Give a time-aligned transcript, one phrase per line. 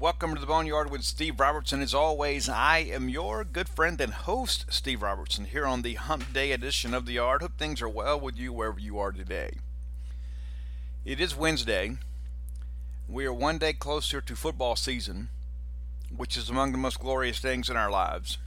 [0.00, 1.82] Welcome to the Boneyard with Steve Robertson.
[1.82, 6.32] As always, I am your good friend and host, Steve Robertson, here on the Hump
[6.32, 7.42] Day edition of the Yard.
[7.42, 9.54] Hope things are well with you wherever you are today.
[11.04, 11.96] It is Wednesday.
[13.08, 15.30] We are one day closer to football season,
[16.16, 18.38] which is among the most glorious things in our lives.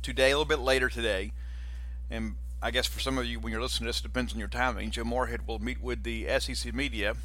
[0.00, 1.32] Today, a little bit later today,
[2.10, 4.38] and I guess for some of you, when you're listening to this, it depends on
[4.38, 4.92] your timing.
[4.92, 7.16] Joe Moorhead will meet with the SEC media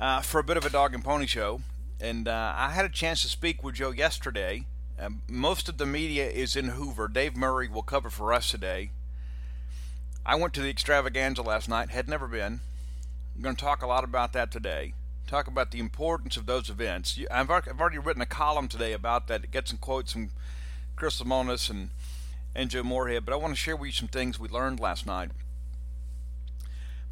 [0.00, 1.60] uh, for a bit of a dog and pony show
[2.00, 4.64] and uh, I had a chance to speak with Joe yesterday.
[5.00, 7.08] Um, most of the media is in Hoover.
[7.08, 8.90] Dave Murray will cover for us today.
[10.26, 12.60] I went to the extravaganza last night, had never been.
[13.34, 14.94] I'm going to talk a lot about that today.
[15.26, 17.18] Talk about the importance of those events.
[17.30, 19.50] I've already written a column today about that.
[19.50, 20.30] Get some quotes from
[20.96, 21.90] Chris Lemonis and,
[22.54, 25.06] and Joe Moorhead, but I want to share with you some things we learned last
[25.06, 25.30] night.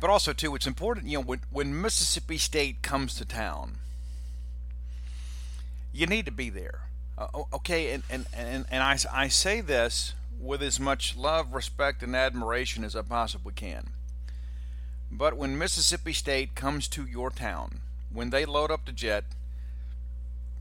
[0.00, 3.76] But also, too, it's important, you know, when, when Mississippi State comes to town,
[5.96, 6.82] you need to be there.
[7.16, 12.02] Uh, okay, and, and, and, and I, I say this with as much love, respect,
[12.02, 13.88] and admiration as I possibly can.
[15.10, 17.81] But when Mississippi State comes to your town,
[18.12, 19.25] when they load up the jet,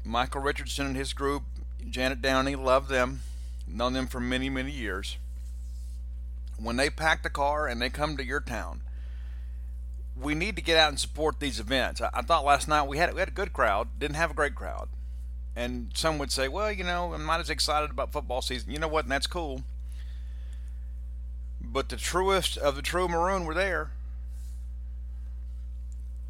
[0.06, 1.44] Michael Richardson and his group,
[1.90, 3.20] Janet Downey, love them,
[3.68, 5.18] known them for many, many years.
[6.58, 8.82] When they pack the car and they come to your town,
[10.16, 12.00] we need to get out and support these events.
[12.00, 14.36] I, I thought last night we had we had a good crowd, didn't have a
[14.36, 14.88] great crowd,
[15.56, 18.72] and some would say, well, you know, I'm not as excited about football season.
[18.72, 19.06] You know what?
[19.06, 19.62] And that's cool.
[21.62, 23.92] But the truest of the true maroon were there.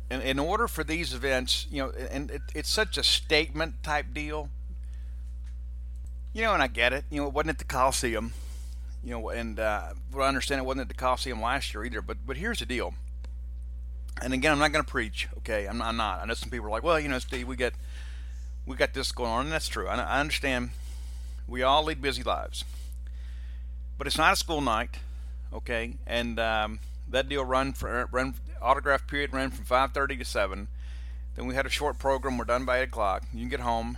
[0.10, 4.14] And in order for these events, you know, and it, it's such a statement type
[4.14, 4.50] deal.
[6.32, 7.06] You know, and I get it.
[7.10, 8.34] You know, it wasn't at the Coliseum.
[9.04, 12.02] You know, and uh, but I understand it wasn't at the Coliseum last year either.
[12.02, 12.94] But but here's the deal.
[14.22, 15.28] And again, I'm not going to preach.
[15.40, 16.22] Okay, I'm not, I'm not.
[16.22, 17.74] I know some people are like, well, you know, Steve, we get
[18.66, 19.88] we got this going on, and that's true.
[19.88, 20.72] I, I understand.
[21.48, 22.66] We all lead busy lives,
[23.98, 24.98] but it's not a school night,
[25.54, 25.96] okay?
[26.08, 30.68] And um, that deal run for run autograph period ran from 5:30 to 7.
[31.36, 32.38] Then we had a short program.
[32.38, 33.24] We're done by 8 o'clock.
[33.34, 33.98] You can get home.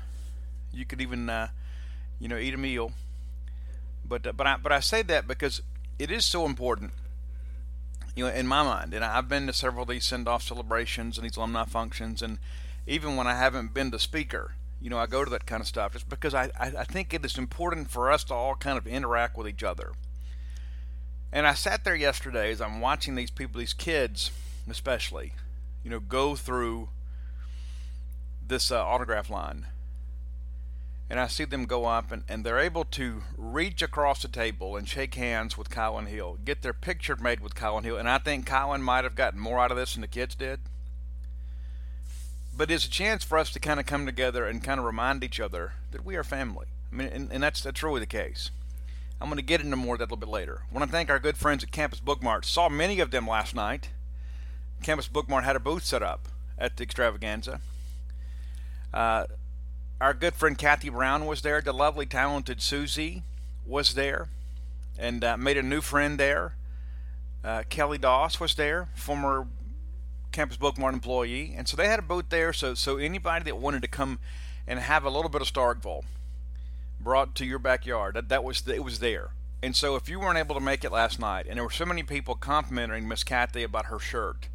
[0.73, 1.49] You could even, uh,
[2.19, 2.91] you know, eat a meal.
[4.03, 5.61] But uh, but I but I say that because
[5.99, 6.91] it is so important,
[8.15, 8.93] you know, in my mind.
[8.93, 12.39] And I've been to several of these send-off celebrations and these alumni functions, and
[12.87, 15.67] even when I haven't been the speaker, you know, I go to that kind of
[15.67, 18.87] stuff just because I, I, think it is important for us to all kind of
[18.87, 19.91] interact with each other.
[21.31, 24.31] And I sat there yesterday as I'm watching these people, these kids
[24.69, 25.33] especially,
[25.83, 26.89] you know, go through
[28.45, 29.65] this uh, autograph line.
[31.09, 34.75] And I see them go up and, and they're able to reach across the table
[34.75, 37.97] and shake hands with Colin Hill, get their picture made with Colin Hill.
[37.97, 40.59] And I think Colin might have gotten more out of this than the kids did
[42.57, 45.23] but it's a chance for us to kind of come together and kind of remind
[45.23, 46.65] each other that we are family.
[46.91, 48.49] I mean, and, and that's that's really the case.
[49.21, 50.61] I'm going to get into more of that a little bit later.
[50.69, 52.45] I want to thank our good friends at Campus Bookmart.
[52.45, 53.89] Saw many of them last night.
[54.83, 56.27] Campus Bookmart had a booth set up
[56.57, 57.61] at the extravaganza.
[58.93, 59.25] Uh,
[59.99, 61.61] our good friend Kathy Brown was there.
[61.61, 63.23] The lovely, talented Susie
[63.65, 64.29] was there
[64.99, 66.53] and uh, made a new friend there.
[67.43, 69.47] Uh, Kelly Doss was there, former
[70.31, 72.53] Campus Bookmart employee, and so they had a booth there.
[72.53, 74.19] So so anybody that wanted to come
[74.67, 76.03] and have a little bit of Starkville
[76.99, 79.31] brought to your backyard, that that was it was there.
[79.63, 81.85] And so if you weren't able to make it last night, and there were so
[81.85, 84.49] many people complimenting Miss Kathy about her shirt,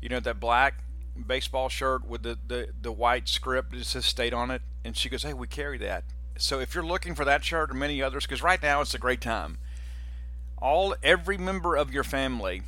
[0.00, 0.84] you know that black
[1.26, 5.08] baseball shirt with the, the, the white script that says state on it, and she
[5.08, 6.04] goes, hey, we carry that.
[6.36, 8.98] So if you're looking for that shirt or many others, because right now it's a
[8.98, 9.58] great time.
[10.58, 12.62] All every member of your family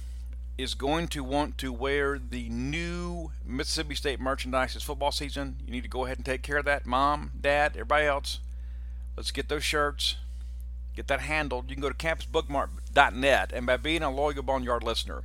[0.58, 5.73] is going to want to wear the new Mississippi State merchandise this football season, you
[5.73, 6.87] need to go ahead and take care of that.
[6.87, 8.41] Mom, Dad, everybody else,
[9.17, 10.17] let's get those shirts,
[10.94, 11.69] get that handled.
[11.69, 15.23] You can go to campusbookmart.net, and by being a loyal Boneyard listener,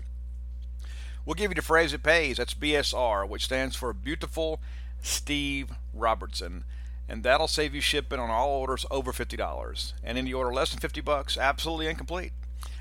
[1.26, 2.38] we'll give you the phrase it pays.
[2.38, 4.60] That's BSR, which stands for Beautiful
[5.02, 6.66] Steve Robertson.
[7.08, 9.94] And that'll save you shipping on all orders over $50.
[10.04, 12.32] And any order less than 50 bucks, absolutely incomplete.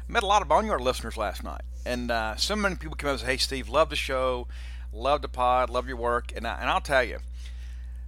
[0.06, 1.62] Met a lot of Boneyard listeners last night.
[1.84, 4.46] And uh, so many people come up and say, hey, Steve, love the show,
[4.92, 6.32] love the pod, love your work.
[6.34, 7.18] And, I, and I'll tell you,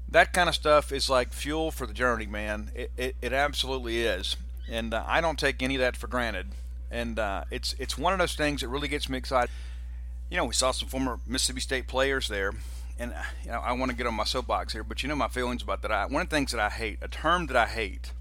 [0.09, 2.71] that kind of stuff is like fuel for the journey, man.
[2.75, 4.37] It, it, it absolutely is.
[4.71, 6.49] And uh, I don't take any of that for granted.
[6.91, 9.51] And uh, it's, it's one of those things that really gets me excited.
[10.31, 12.53] You know, we saw some former Mississippi State players there.
[12.99, 15.17] And uh, you know, I want to get on my soapbox here, but you know
[15.17, 15.91] my feelings about that.
[15.91, 18.13] I, one of the things that I hate, a term that I hate,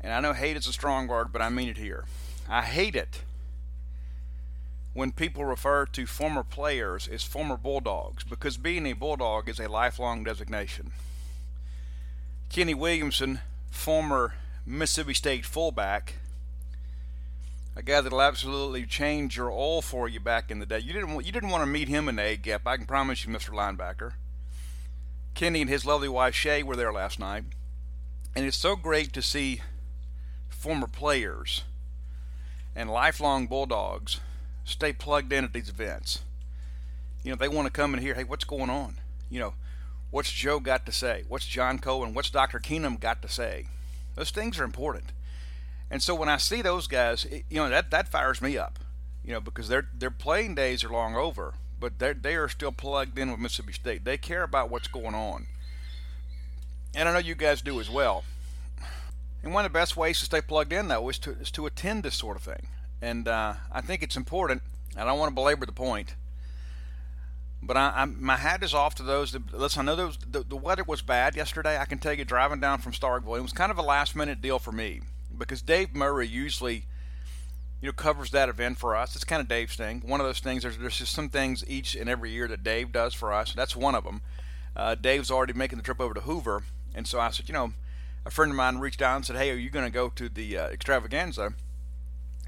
[0.00, 2.04] and I know hate is a strong word, but I mean it here.
[2.48, 3.22] I hate it
[4.96, 9.68] when people refer to former players as former Bulldogs because being a Bulldog is a
[9.68, 10.90] lifelong designation.
[12.48, 13.40] Kenny Williamson,
[13.70, 16.14] former Mississippi State fullback,
[17.76, 20.78] a guy that'll absolutely change your all for you back in the day.
[20.78, 22.66] You didn't want, you didn't want to meet him in A gap.
[22.66, 23.50] I can promise you, Mr.
[23.50, 24.14] Linebacker.
[25.34, 27.44] Kenny and his lovely wife Shay were there last night,
[28.34, 29.60] and it's so great to see
[30.48, 31.64] former players
[32.74, 34.20] and lifelong Bulldogs
[34.66, 36.20] stay plugged in at these events.
[37.22, 38.96] You know, they want to come and hear, hey, what's going on?
[39.30, 39.54] You know,
[40.10, 41.24] what's Joe got to say?
[41.28, 42.12] What's John Cohen?
[42.12, 42.58] What's Dr.
[42.58, 43.66] Keenum got to say?
[44.14, 45.12] Those things are important.
[45.90, 48.78] And so when I see those guys, it, you know, that, that fires me up,
[49.24, 52.72] you know, because their, their playing days are long over, but they they are still
[52.72, 54.04] plugged in with Mississippi State.
[54.04, 55.46] They care about what's going on.
[56.94, 58.24] And I know you guys do as well.
[59.42, 61.66] And one of the best ways to stay plugged in, though, is to, is to
[61.66, 62.66] attend this sort of thing.
[63.02, 64.62] And uh, I think it's important.
[64.96, 66.14] I don't want to belabor the point,
[67.62, 69.32] but I, I, my hat is off to those.
[69.32, 71.78] That, listen, I know those, the, the weather was bad yesterday.
[71.78, 74.40] I can tell you, driving down from Starkville, it was kind of a last minute
[74.40, 75.02] deal for me
[75.36, 76.86] because Dave Murray usually,
[77.82, 79.14] you know, covers that event for us.
[79.14, 80.02] It's kind of Dave's thing.
[80.06, 80.62] One of those things.
[80.62, 83.52] There's there's just some things each and every year that Dave does for us.
[83.52, 84.22] That's one of them.
[84.74, 86.62] Uh, Dave's already making the trip over to Hoover,
[86.94, 87.72] and so I said, you know,
[88.24, 90.28] a friend of mine reached out and said, hey, are you going to go to
[90.28, 91.54] the uh, extravaganza?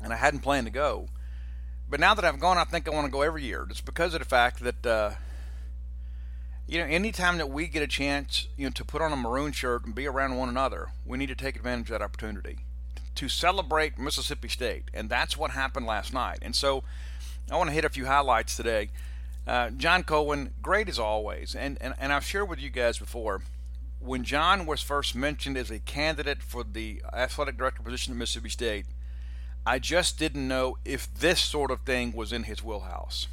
[0.02, 1.08] And I hadn't planned to go.
[1.90, 4.14] but now that I've gone, I think I want to go every year, just because
[4.14, 5.10] of the fact that uh,
[6.66, 9.52] you know, anytime that we get a chance, you know, to put on a maroon
[9.52, 12.58] shirt and be around one another, we need to take advantage of that opportunity
[13.14, 16.38] to celebrate Mississippi State, and that's what happened last night.
[16.42, 16.84] And so,
[17.50, 18.90] I want to hit a few highlights today.
[19.46, 23.40] Uh, John Cohen, great as always, and, and and I've shared with you guys before.
[23.98, 28.50] When John was first mentioned as a candidate for the athletic director position at Mississippi
[28.50, 28.84] State,
[29.68, 33.28] I just didn't know if this sort of thing was in his wheelhouse.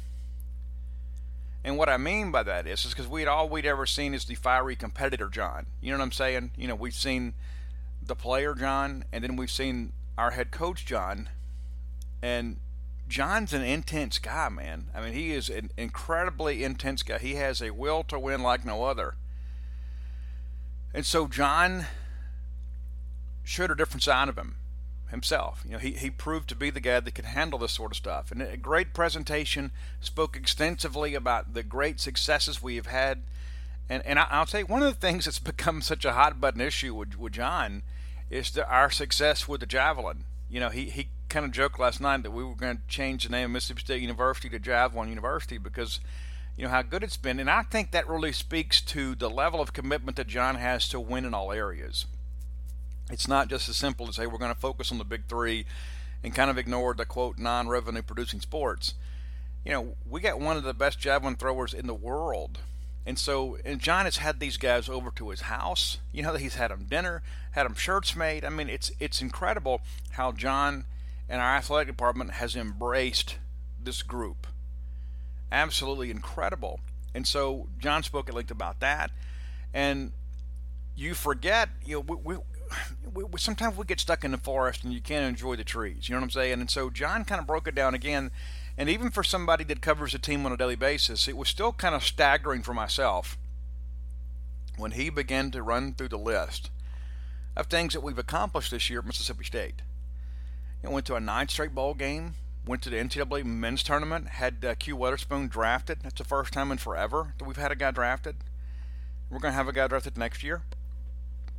[1.64, 4.26] And what I mean by that is, is because we'd all we'd ever seen is
[4.26, 5.64] the fiery competitor John.
[5.80, 6.50] You know what I'm saying?
[6.58, 7.32] You know, we've seen
[8.06, 11.30] the player John, and then we've seen our head coach John,
[12.20, 12.58] and
[13.08, 14.88] John's an intense guy, man.
[14.94, 17.16] I mean, he is an incredibly intense guy.
[17.16, 19.14] He has a will to win like no other.
[20.92, 21.86] And so John
[23.42, 24.56] showed a different side of him
[25.10, 25.62] himself.
[25.64, 27.96] You know, he, he proved to be the guy that could handle this sort of
[27.96, 28.30] stuff.
[28.30, 29.70] And a great presentation,
[30.00, 33.22] spoke extensively about the great successes we have had.
[33.88, 36.40] And, and I, will tell you, one of the things that's become such a hot
[36.40, 37.82] button issue with, with John
[38.30, 40.24] is the, our success with the javelin.
[40.50, 43.24] You know, he, he kind of joked last night that we were going to change
[43.24, 46.00] the name of Mississippi State University to Javelin University because,
[46.56, 47.38] you know, how good it's been.
[47.40, 51.00] And I think that really speaks to the level of commitment that John has to
[51.00, 52.06] win in all areas.
[53.10, 55.66] It's not just as simple as, hey, we're going to focus on the big three
[56.24, 58.94] and kind of ignore the quote non revenue producing sports.
[59.64, 62.58] You know, we got one of the best javelin throwers in the world.
[63.04, 65.98] And so, and John has had these guys over to his house.
[66.12, 67.22] You know, he's had them dinner,
[67.52, 68.44] had them shirts made.
[68.44, 69.80] I mean, it's it's incredible
[70.12, 70.86] how John
[71.28, 73.36] and our athletic department has embraced
[73.80, 74.48] this group.
[75.52, 76.80] Absolutely incredible.
[77.14, 79.12] And so, John spoke at length about that.
[79.72, 80.12] And
[80.96, 82.42] you forget, you know, we, we
[83.14, 86.08] we, we, sometimes we get stuck in the forest and you can't enjoy the trees.
[86.08, 86.60] You know what I'm saying?
[86.60, 88.30] And so John kind of broke it down again.
[88.78, 91.72] And even for somebody that covers a team on a daily basis, it was still
[91.72, 93.38] kind of staggering for myself
[94.76, 96.70] when he began to run through the list
[97.56, 99.82] of things that we've accomplished this year at Mississippi State.
[100.82, 104.74] Went to a nine straight bowl game, went to the NCAA men's tournament, had uh,
[104.76, 105.98] Q Weatherspoon drafted.
[106.02, 108.36] That's the first time in forever that we've had a guy drafted.
[109.28, 110.62] We're going to have a guy drafted next year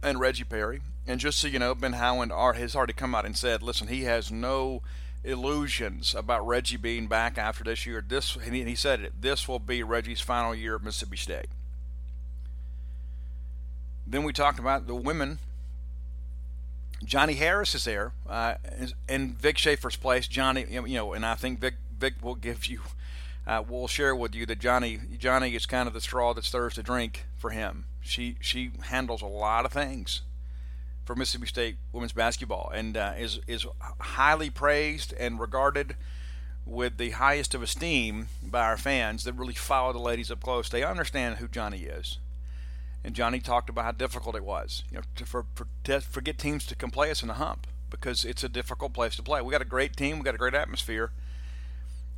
[0.02, 0.82] and Reggie Perry.
[1.08, 4.04] And just so you know, Ben Howland has already come out and said, listen, he
[4.04, 4.82] has no
[5.24, 8.04] illusions about Reggie being back after this year.
[8.06, 9.22] This and he said it.
[9.22, 11.48] This will be Reggie's final year at Mississippi State.
[14.06, 15.40] Then we talked about the women.
[17.04, 18.56] Johnnie Harris is there uh,
[19.08, 20.28] in Vic Schaefer's place.
[20.28, 22.82] Johnnie, you know, and I think Vic Vic will give you,
[23.46, 26.76] uh, will share with you that Johnnie Johnnie is kind of the straw that stirs
[26.76, 27.86] the drink for him.
[28.02, 30.22] She she handles a lot of things
[31.08, 33.66] for Mississippi State women's basketball and uh, is is
[34.00, 35.96] highly praised and regarded
[36.66, 40.68] with the highest of esteem by our fans that really follow the ladies up close.
[40.68, 42.18] They understand who Johnnie is.
[43.06, 46.38] And Johnnie talked about how difficult it was, you know, to, for, for, to, get
[46.38, 49.42] teams to come play us in the hump because it's a difficult place to play.
[49.42, 51.12] We got a great team, we got a great atmosphere,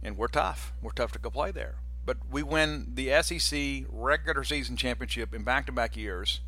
[0.01, 0.74] and we're tough.
[0.81, 1.75] We're tough to go play there
[2.10, 6.39] but we win the SEC regular season championship in back to back years.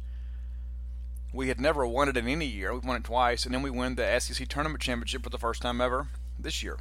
[1.34, 2.74] We had never won it in any year.
[2.74, 5.62] We've won it twice, and then we win the SEC tournament championship for the first
[5.62, 6.08] time ever
[6.38, 6.78] this year.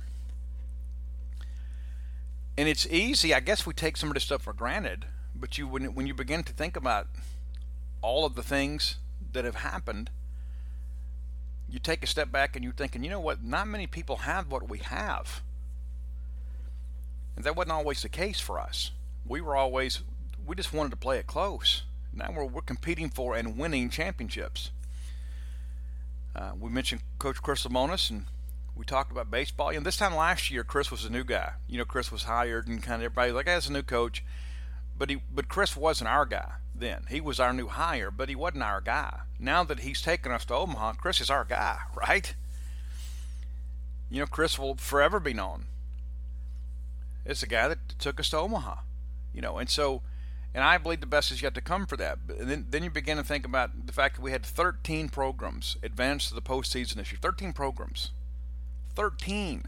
[2.59, 3.33] And it's easy.
[3.33, 6.15] I guess we take some of this stuff for granted, but you when when you
[6.15, 7.07] begin to think about
[8.03, 8.97] all of the things
[9.33, 10.11] that have happened,
[11.69, 13.43] you take a step back and you're thinking, you know what?
[13.43, 15.43] Not many people have what we have.
[17.37, 18.91] And that wasn't always the case for us.
[19.25, 20.01] We were always,
[20.45, 21.85] we just wanted to play it close.
[22.13, 24.71] Now we're, we're competing for and winning championships.
[26.35, 28.27] Uh, we mentioned Coach Chris Lemonis, and
[28.77, 29.71] we talked about baseball.
[29.71, 31.53] And this time last year, Chris was a new guy.
[31.69, 33.83] You know, Chris was hired, and kind of everybody was like, hey, that's a new
[33.83, 34.25] coach.
[34.97, 37.05] But he, but Chris wasn't our guy then.
[37.09, 39.21] He was our new hire, but he wasn't our guy.
[39.39, 42.35] Now that he's taken us to Omaha, Chris is our guy, right?
[44.11, 45.67] You know, Chris will forever be known
[47.25, 48.77] it's the guy that took us to Omaha,
[49.35, 50.03] you know, and so,
[50.55, 52.19] and I believe the best is yet to come for that.
[52.29, 55.77] And then, then you begin to think about the fact that we had 13 programs
[55.83, 57.19] advance to the postseason this year.
[57.23, 58.11] 13 programs,
[58.95, 59.65] 13.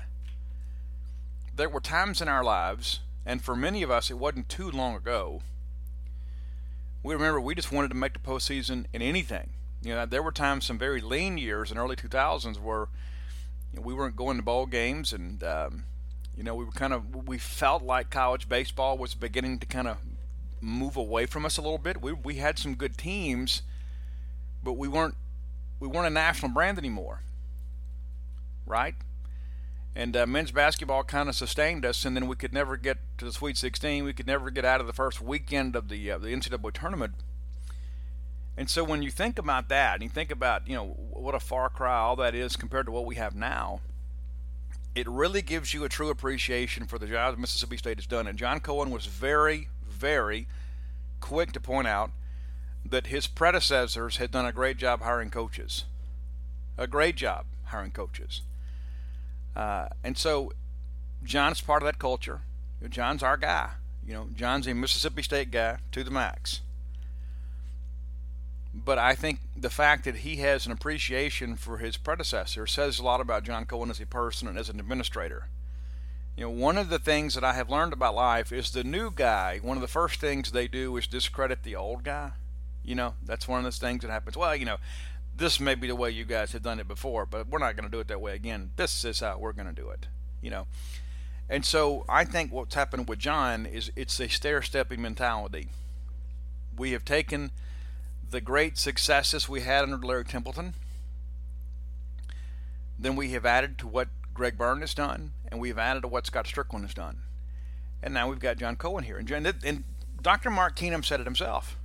[1.55, 4.97] There were times in our lives, and for many of us, it wasn't too long
[4.97, 5.43] ago.
[7.03, 9.51] We remember we just wanted to make the postseason in anything.
[9.83, 12.87] You know, there were times, some very lean years in early 2000s, where
[13.73, 15.85] you know, we weren't going to ball games and um,
[16.37, 19.89] you know, we were kind of we felt like college baseball was beginning to kind
[19.89, 19.99] of
[20.62, 22.00] move away from us a little bit.
[22.00, 23.62] We we had some good teams,
[24.62, 25.16] but we weren't
[25.81, 27.23] we weren't a national brand anymore.
[28.66, 28.95] Right?
[29.95, 33.26] And uh, men's basketball kind of sustained us, and then we could never get to
[33.26, 34.04] the Sweet 16.
[34.04, 37.14] We could never get out of the first weekend of the uh, the NCAA tournament.
[38.57, 41.40] And so when you think about that, and you think about you know what a
[41.40, 43.81] far cry all that is compared to what we have now,
[44.95, 48.26] it really gives you a true appreciation for the job Mississippi State has done.
[48.26, 49.69] And John Cohen was very,
[50.02, 50.49] very
[51.21, 52.11] quick to point out
[52.85, 55.85] that his predecessors had done a great job hiring coaches,
[56.76, 58.42] a great job hiring coaches.
[59.54, 60.50] Uh, and so
[61.25, 62.40] John's part of that culture.
[62.88, 63.71] John's our guy.
[64.04, 66.62] You know, John's a Mississippi State guy to the max.
[68.75, 73.04] But I think the fact that he has an appreciation for his predecessor says a
[73.04, 75.47] lot about John Cohen as a person and as an administrator.
[76.37, 79.11] You know, one of the things that I have learned about life is the new
[79.11, 82.33] guy, one of the first things they do is discredit the old guy.
[82.83, 84.37] You know, that's one of those things that happens.
[84.37, 84.79] Well, you know,
[85.37, 87.85] this may be the way you guys have done it before, but we're not going
[87.85, 88.71] to do it that way again.
[88.77, 90.09] This is how we're going to do it,
[90.41, 90.67] you know.
[91.49, 95.69] And so I think what's happened with John is it's a stair stepping mentality.
[96.77, 97.51] We have taken
[98.31, 100.75] the great successes we had under Larry Templeton,
[102.99, 106.27] then we have added to what Greg Byrne has done, and we've added to what
[106.27, 107.19] Scott Stricklin has done.
[108.03, 109.19] And now we've got John Cohen here.
[109.19, 109.85] And, and
[110.21, 110.51] Dr.
[110.51, 111.77] Mark Keenum said it himself.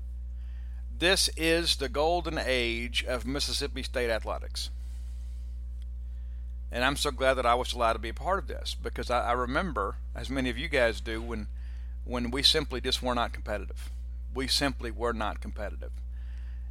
[0.97, 4.71] This is the golden age of Mississippi State athletics.
[6.71, 9.11] And I'm so glad that I was allowed to be a part of this because
[9.11, 11.47] I, I remember, as many of you guys do, when
[12.07, 13.89] when we simply just were not competitive.
[14.33, 15.91] We simply were not competitive.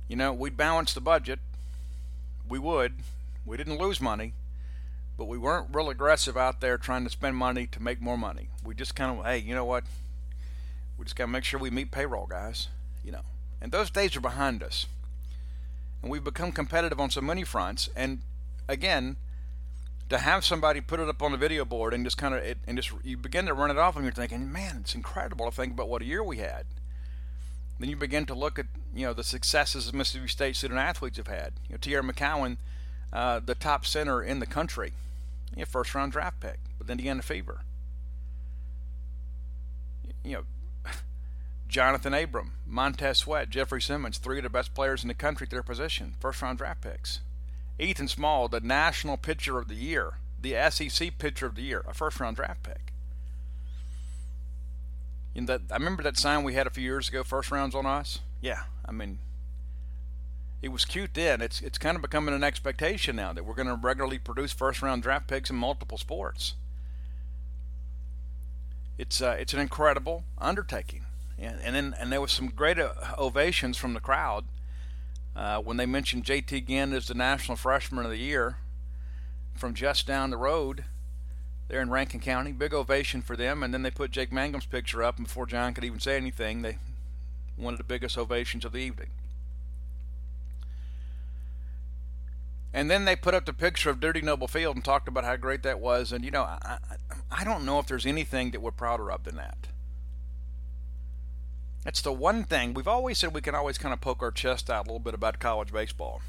[0.09, 1.41] You know, we'd balance the budget.
[2.49, 2.95] We would.
[3.45, 4.33] We didn't lose money,
[5.17, 8.49] but we weren't real aggressive out there trying to spend money to make more money.
[8.65, 9.85] We just kind of, hey, you know what?
[10.99, 12.69] We just got to make sure we meet payroll, guys.
[13.05, 13.23] You know.
[13.61, 14.87] And those days are behind us.
[16.03, 17.89] And we've become competitive on so many fronts.
[17.97, 18.21] And
[18.69, 19.17] again,
[20.09, 22.77] to have somebody put it up on the video board and just kind of and
[22.77, 25.73] just you begin to run it off and you're thinking, man, it's incredible to think
[25.73, 26.67] about what a year we had.
[27.79, 31.17] Then you begin to look at you know the successes of Mississippi State student athletes
[31.17, 31.55] have had.
[31.69, 32.59] You know, Teaira McCowan,
[33.13, 34.93] uh, the top center in the country,
[35.57, 37.63] you know, first round draft pick, but then Indiana Fever.
[40.23, 40.43] You know,
[41.71, 45.51] Johnathan Abram, Montez Sweat, Jeffrey Simmons, three of the best players in the country at
[45.51, 47.21] their position, first round draft picks.
[47.79, 51.95] Ethan Small, the national pitcher of the year, the SEC pitcher of the year, a
[51.95, 52.93] first round draft pick.
[55.35, 57.85] In that, I remember that sign we had a few years ago, first rounds on
[57.85, 58.21] us.
[58.41, 59.19] Yeah, I mean,
[60.63, 61.41] it was cute then.
[61.41, 64.83] It's it's kind of becoming an expectation now that we're going to regularly produce first
[64.83, 66.55] round draft picks in multiple sports.
[68.99, 71.03] It's uh, it's an incredible undertaking.
[71.39, 74.47] And, and then and there was some great uh, ovations from the crowd
[75.35, 76.63] uh, when they mentioned J.T.
[76.63, 78.57] Ginn as the National Freshman of the Year
[79.55, 80.85] from just down the road
[81.69, 82.53] there in Rankin County.
[82.53, 83.63] Big ovation for them.
[83.63, 86.63] And then they put Jake Mangum's picture up, and before John could even say anything,
[86.63, 86.79] they
[87.57, 89.09] one of the biggest ovations of the evening.
[92.77, 95.37] And then they put up the picture of Dudy Noble Field and talked about how
[95.37, 96.13] great that was.
[96.13, 99.25] And you know, I, I, I don't know if there's anything that we're prouder of
[99.25, 99.69] than that.
[101.85, 104.69] That's the one thing we've always said we can always kind of poke our chest
[104.69, 106.21] out a little bit about college baseball.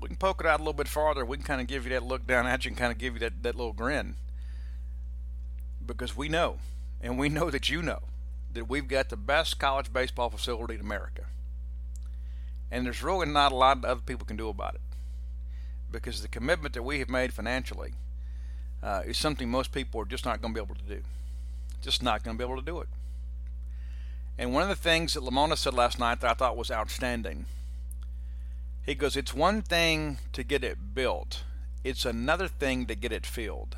[0.00, 1.24] We can poke it out a little bit farther.
[1.24, 3.14] We can kind of give you that look down at you and kind of give
[3.14, 4.14] you that, that little grin.
[5.84, 6.58] Because we know,
[7.02, 8.02] and we know that you know,
[8.52, 11.24] that we've got the best college baseball facility in America.
[12.70, 14.80] And there's really not a lot that other people can do about it.
[16.02, 17.94] Because the commitment that we have made financially
[18.82, 21.02] uh, is something most people are just not going to be able to do.
[21.80, 22.88] Just not going to be able to do it.
[24.36, 27.46] And one of the things that Lemonis said last night that I thought was outstanding,
[28.84, 31.44] he goes, It's one thing to get it built,
[31.84, 33.76] it's another thing to get it filled.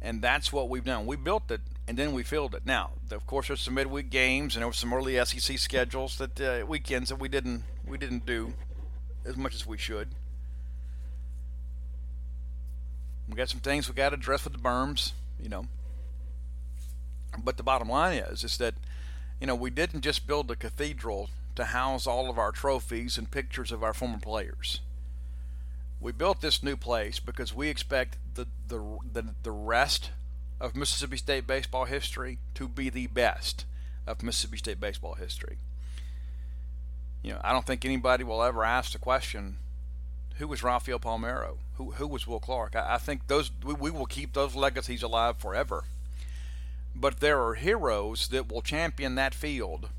[0.00, 1.06] And that's what we've done.
[1.06, 2.64] We built it and then we filled it.
[2.64, 6.40] Now, of course, there's some midweek games and there were some early SEC schedules that
[6.40, 8.52] uh, weekends that we didn't we didn't do
[9.24, 10.08] as much as we should.
[13.28, 15.66] We got some things we got to address with the berms, you know.
[17.42, 18.74] But the bottom line is, is that
[19.40, 23.30] you know, we didn't just build a cathedral to house all of our trophies and
[23.30, 24.80] pictures of our former players.
[26.00, 30.10] We built this new place because we expect the, the, the, the rest
[30.60, 33.64] of Mississippi State baseball history to be the best
[34.06, 35.58] of Mississippi State baseball history.
[37.22, 39.56] You know, I don't think anybody will ever ask the question,
[40.36, 41.56] who was Rafael Palmeiro?
[41.76, 42.74] Who, who was Will Clark?
[42.74, 45.84] I, I think those we, we will keep those legacies alive forever.
[46.94, 49.90] But there are heroes that will champion that field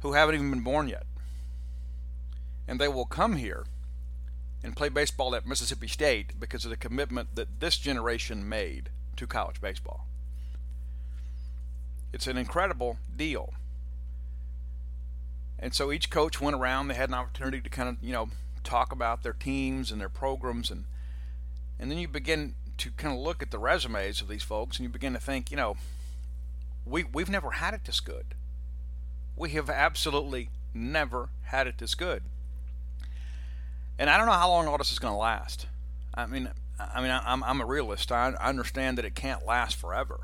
[0.00, 1.04] who haven't even been born yet.
[2.66, 3.64] And they will come here
[4.62, 9.26] and play baseball at Mississippi State because of the commitment that this generation made to
[9.26, 10.06] college baseball.
[12.12, 13.54] It's an incredible deal.
[15.58, 18.30] And so each coach went around, they had an opportunity to kind of, you know,
[18.64, 20.84] talk about their teams and their programs and
[21.78, 24.84] and then you begin to kind of look at the resumes of these folks and
[24.84, 25.76] you begin to think, you know,
[26.84, 28.34] we we've never had it this good.
[29.36, 32.22] We have absolutely never had it this good.
[33.98, 35.66] And I don't know how long all this is going to last.
[36.14, 38.10] I mean, I mean, I'm I'm a realist.
[38.12, 40.20] I understand that it can't last forever.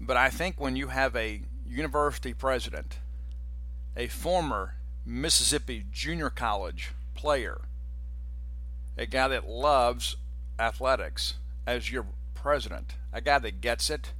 [0.00, 2.98] But I think when you have a university president,
[3.96, 7.62] a former Mississippi Junior College player,
[8.96, 10.16] a guy that loves
[10.56, 11.34] athletics
[11.66, 14.12] as your president, a guy that gets it,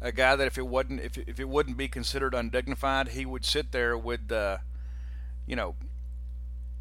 [0.00, 3.44] a guy that if it wouldn't if if it wouldn't be considered undignified, he would
[3.44, 4.60] sit there with the,
[5.46, 5.74] you know,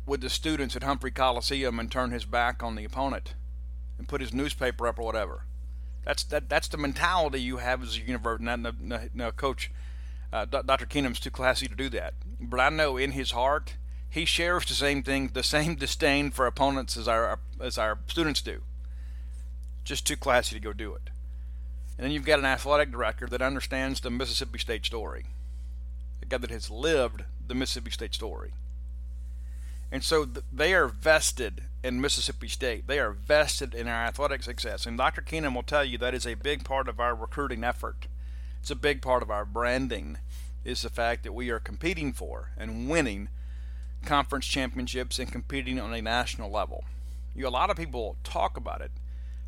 [0.05, 3.35] with the students at Humphrey Coliseum and turn his back on the opponent,
[3.97, 5.43] and put his newspaper up or whatever.
[6.05, 8.45] That's that that's the mentality you have as a university.
[8.45, 8.71] Now, no,
[9.13, 9.71] no, coach,
[10.31, 10.85] uh, Dr.
[10.85, 13.75] Keenum's too classy to do that, but I know in his heart
[14.15, 18.41] he shares the same thing, the same disdain for opponents as our as our students
[18.41, 18.61] do.
[19.83, 21.09] Just too classy to go do it.
[21.97, 25.25] And then you've got an athletic director that understands the Mississippi State story,
[26.21, 28.53] a guy that has lived the Mississippi State story.
[29.91, 32.87] And so they are vested in Mississippi State.
[32.87, 34.85] They are vested in our athletic success.
[34.85, 35.21] And Dr.
[35.21, 38.07] Keenum will tell you that is a big part of our recruiting effort.
[38.61, 40.17] It's a big part of our branding
[40.63, 43.29] is the fact that we are competing for and winning
[44.05, 46.83] conference championships and competing on a national level.
[47.35, 48.91] You a lot of people talk about it.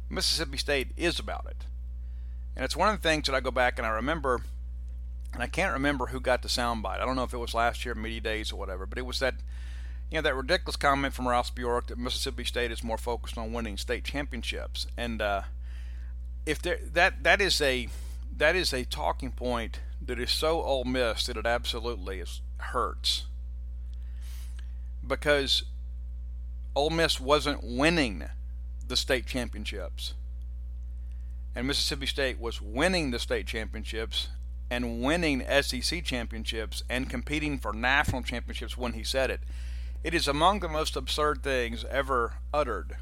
[0.09, 1.65] Mississippi State is about it.
[2.55, 4.41] And it's one of the things that I go back and I remember
[5.33, 6.99] and I can't remember who got the soundbite.
[6.99, 9.19] I don't know if it was last year, media days or whatever, but it was
[9.19, 9.35] that
[10.09, 13.53] you know that ridiculous comment from Ross Bjork that Mississippi State is more focused on
[13.53, 14.87] winning state championships.
[14.97, 15.43] And uh,
[16.45, 17.89] if there that that is a
[18.35, 23.25] that is a talking point that is so Ole Miss that it absolutely is, hurts
[25.07, 25.63] because
[26.75, 28.25] Ole Miss wasn't winning
[28.87, 30.13] the state championships.
[31.55, 34.29] And Mississippi State was winning the state championships
[34.69, 39.39] and winning SEC championships and competing for national championships when he said it.
[40.03, 42.97] It is among the most absurd things ever uttered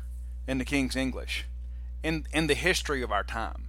[0.48, 1.46] in the King's English
[2.04, 3.66] in, in the history of our time.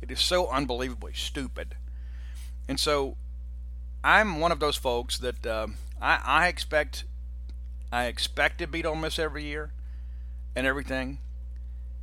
[0.00, 1.74] It is so unbelievably stupid.
[2.68, 3.16] And so
[4.04, 5.68] I'm one of those folks that uh,
[6.00, 7.04] I, I expect
[7.90, 9.72] I expect to beat Ole Miss every year
[10.54, 11.18] and everything.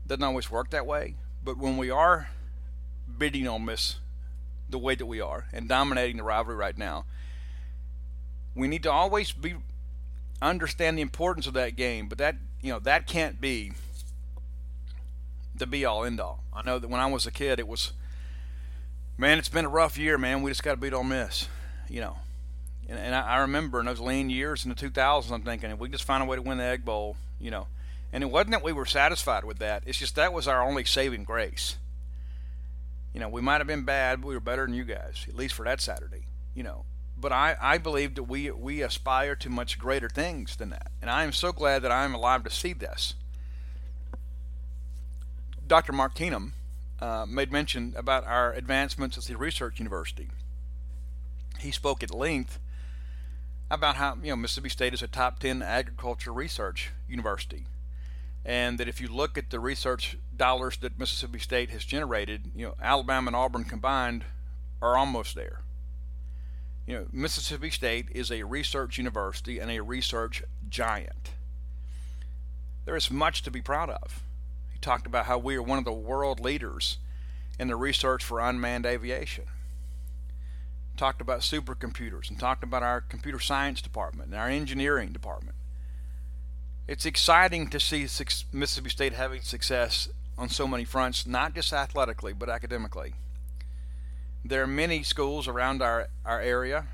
[0.07, 1.15] Doesn't always work that way.
[1.43, 2.29] But when we are
[3.17, 3.97] beating Ole Miss
[4.69, 7.05] the way that we are and dominating the rivalry right now,
[8.55, 9.55] we need to always be
[10.41, 12.07] understand the importance of that game.
[12.07, 13.73] But that you know that can't be
[15.57, 16.43] the be all end all.
[16.53, 17.93] I know that when I was a kid, it was,
[19.17, 20.41] man, it's been a rough year, man.
[20.41, 21.47] We just got to beat Ole Miss,
[21.89, 22.17] you know.
[22.87, 25.79] And, and I, I, remember in those lean years in the 2000s, I'm thinking if
[25.79, 27.67] we just find a way to win the Egg Bowl, you know.
[28.13, 29.83] And it wasn't that we were satisfied with that.
[29.85, 31.77] It's just that was our only saving grace.
[33.13, 35.35] You know, we might have been bad, but we were better than you guys, at
[35.35, 36.25] least for that Saturday.
[36.53, 36.85] You know,
[37.17, 41.09] but I, I believe that we we aspire to much greater things than that, and
[41.09, 43.15] I am so glad that I am alive to see this.
[45.67, 45.93] Dr.
[45.93, 46.51] Mark Keenum
[47.01, 50.29] uh, made mention about our advancements as a research university.
[51.59, 52.59] He spoke at length
[53.69, 57.65] about how you know Mississippi State is a top 10 agriculture research university
[58.45, 62.67] and that if you look at the research dollars that Mississippi State has generated, you
[62.67, 64.23] know, Alabama and Auburn combined
[64.81, 65.61] are almost there.
[66.85, 71.31] You know, Mississippi State is a research university and a research giant.
[72.85, 74.21] There is much to be proud of.
[74.71, 76.99] He talked about how we are one of the world leaders
[77.57, 79.45] in the research for unmanned aviation
[80.97, 85.55] talked about supercomputers and talked about our computer science department and our engineering department.
[86.87, 88.07] It's exciting to see
[88.51, 93.13] Mississippi State having success on so many fronts, not just athletically, but academically.
[94.43, 96.87] There are many schools around our, our area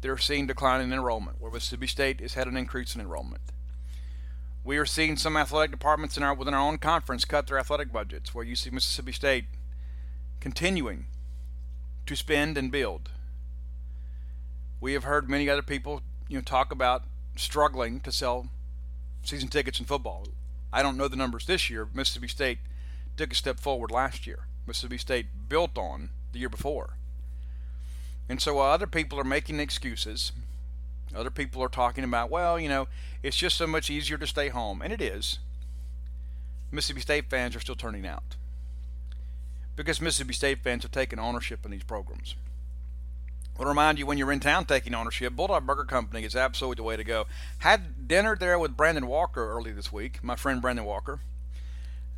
[0.00, 3.42] that are seeing decline in enrollment, where Mississippi State has had an increase in enrollment.
[4.62, 7.92] We are seeing some athletic departments in our, within our own conference cut their athletic
[7.92, 9.46] budgets, where you see Mississippi State
[10.38, 11.06] continuing
[12.06, 13.10] to spend and build.
[14.80, 17.04] We have heard many other people, you know, talk about
[17.36, 18.48] struggling to sell
[19.22, 20.28] season tickets in football.
[20.72, 21.88] I don't know the numbers this year.
[21.92, 22.58] Mississippi State
[23.16, 24.40] took a step forward last year.
[24.66, 26.90] Mississippi State built on the year before.
[28.28, 30.32] And so while other people are making excuses,
[31.14, 32.88] Other people are talking about, well, you know,
[33.22, 34.82] it's just so much easier to stay home.
[34.82, 35.38] And it is.
[36.72, 38.36] Mississippi State fans are still turning out
[39.76, 42.34] because Mississippi State fans have taken ownership in these programs.
[43.54, 46.36] I want to remind you when you're in town taking ownership, Bulldog Burger Company is
[46.36, 47.26] absolutely the way to go.
[47.58, 51.20] Had dinner there with Brandon Walker early this week, my friend Brandon Walker,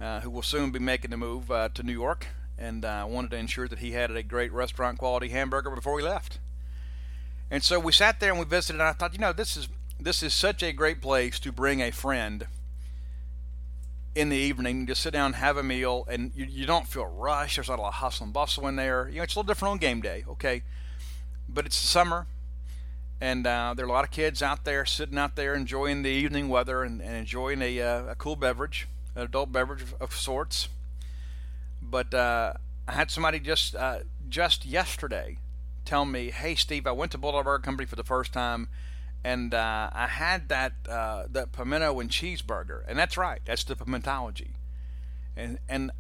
[0.01, 2.27] uh, who will soon be making the move uh, to New York,
[2.59, 5.95] and I uh, wanted to ensure that he had a great restaurant quality hamburger before
[5.95, 6.39] we left.
[7.51, 9.69] And so we sat there and we visited, and I thought, you know, this is
[10.01, 12.47] this is such a great place to bring a friend
[14.19, 17.55] in the evening, just sit down, have a meal, and you, you don't feel rushed.
[17.57, 19.09] There's not a lot of hustle and bustle in there.
[19.09, 20.63] You know, it's a little different on game day, okay?
[21.49, 22.27] But it's the summer,
[23.21, 26.11] and uh, there are a lot of kids out there sitting out there enjoying the
[26.11, 30.13] evening weather and, and enjoying a, uh, a cool beverage, an adult beverage of, of
[30.17, 30.69] sorts.
[31.81, 32.55] But uh,
[32.89, 35.39] I had somebody just uh, just yesterday
[35.85, 38.69] tell me, "Hey, Steve, I went to Burger Company for the first time."
[39.29, 43.77] And uh, I had that uh, that pimento and cheeseburger, and that's right, that's the
[43.77, 44.53] pimentology,
[45.37, 45.91] and and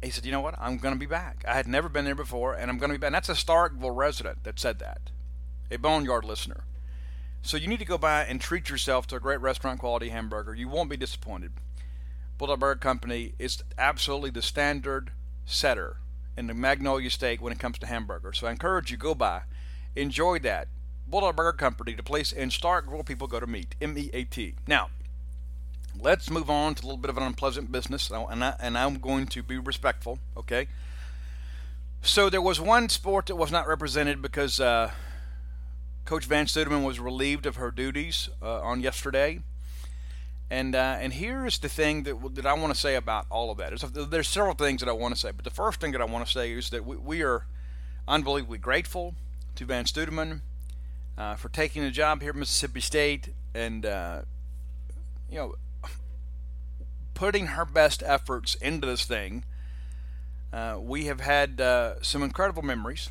[0.00, 1.44] he said, you know what, I'm going to be back.
[1.48, 3.08] I had never been there before, and I'm going to be back.
[3.08, 5.10] And that's a Starkville resident that said that,
[5.70, 6.64] a Boneyard listener.
[7.42, 10.54] So you need to go by and treat yourself to a great restaurant quality hamburger.
[10.54, 11.52] You won't be disappointed.
[12.38, 15.12] Bulldog Burger Company is absolutely the standard
[15.46, 15.96] setter
[16.36, 18.38] in the Magnolia State when it comes to hamburgers.
[18.38, 19.42] So I encourage you go by,
[19.96, 20.68] enjoy that.
[21.06, 23.74] Burger Company, the place in Starkville people go to meet.
[23.80, 24.54] M E A T.
[24.66, 24.90] Now,
[26.00, 28.98] let's move on to a little bit of an unpleasant business, and, I, and I'm
[28.98, 30.68] going to be respectful, okay?
[32.02, 34.90] So there was one sport that was not represented because uh,
[36.04, 39.40] Coach Vann Stuedeman was relieved of her duties uh, on yesterday.
[40.50, 43.56] And uh, and here's the thing that, that I want to say about all of
[43.56, 43.80] that.
[43.80, 46.04] There's, there's several things that I want to say, but the first thing that I
[46.04, 47.46] want to say is that we, we are
[48.06, 49.14] unbelievably grateful
[49.54, 50.42] to Vann Stuedeman
[51.16, 54.22] uh, for taking the job here at Mississippi State and, uh,
[55.30, 55.54] you know,
[57.14, 59.44] putting her best efforts into this thing.
[60.52, 63.10] Uh, we have had uh, some incredible memories.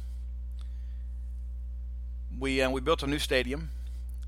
[2.37, 3.71] We, uh, we built a new stadium,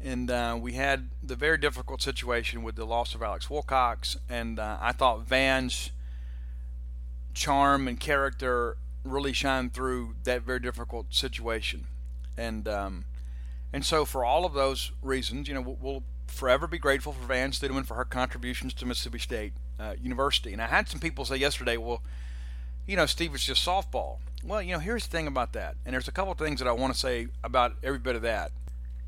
[0.03, 4.17] and uh, we had the very difficult situation with the loss of Alex Wilcox.
[4.29, 5.91] And I thought Vann's
[7.33, 11.88] charm and character really shined through that very difficult situation.
[12.38, 13.05] And um,
[13.75, 17.51] and so, for all of those reasons, you know, we'll, forever be grateful for Vann
[17.51, 20.53] Stuedeman for her contributions to Mississippi State uh, University.
[20.53, 22.01] And I had some people say yesterday, well,
[22.88, 24.19] you know, Steve, it's just softball.
[24.45, 25.75] Well, you know, here's the thing about that.
[25.85, 28.21] And there's a couple of things that I want to say about every bit of
[28.21, 28.53] that.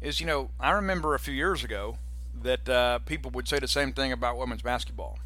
[0.01, 1.97] Is, you know, I remember a few years ago
[2.43, 5.17] that uh, people would say the same thing about women's basketball.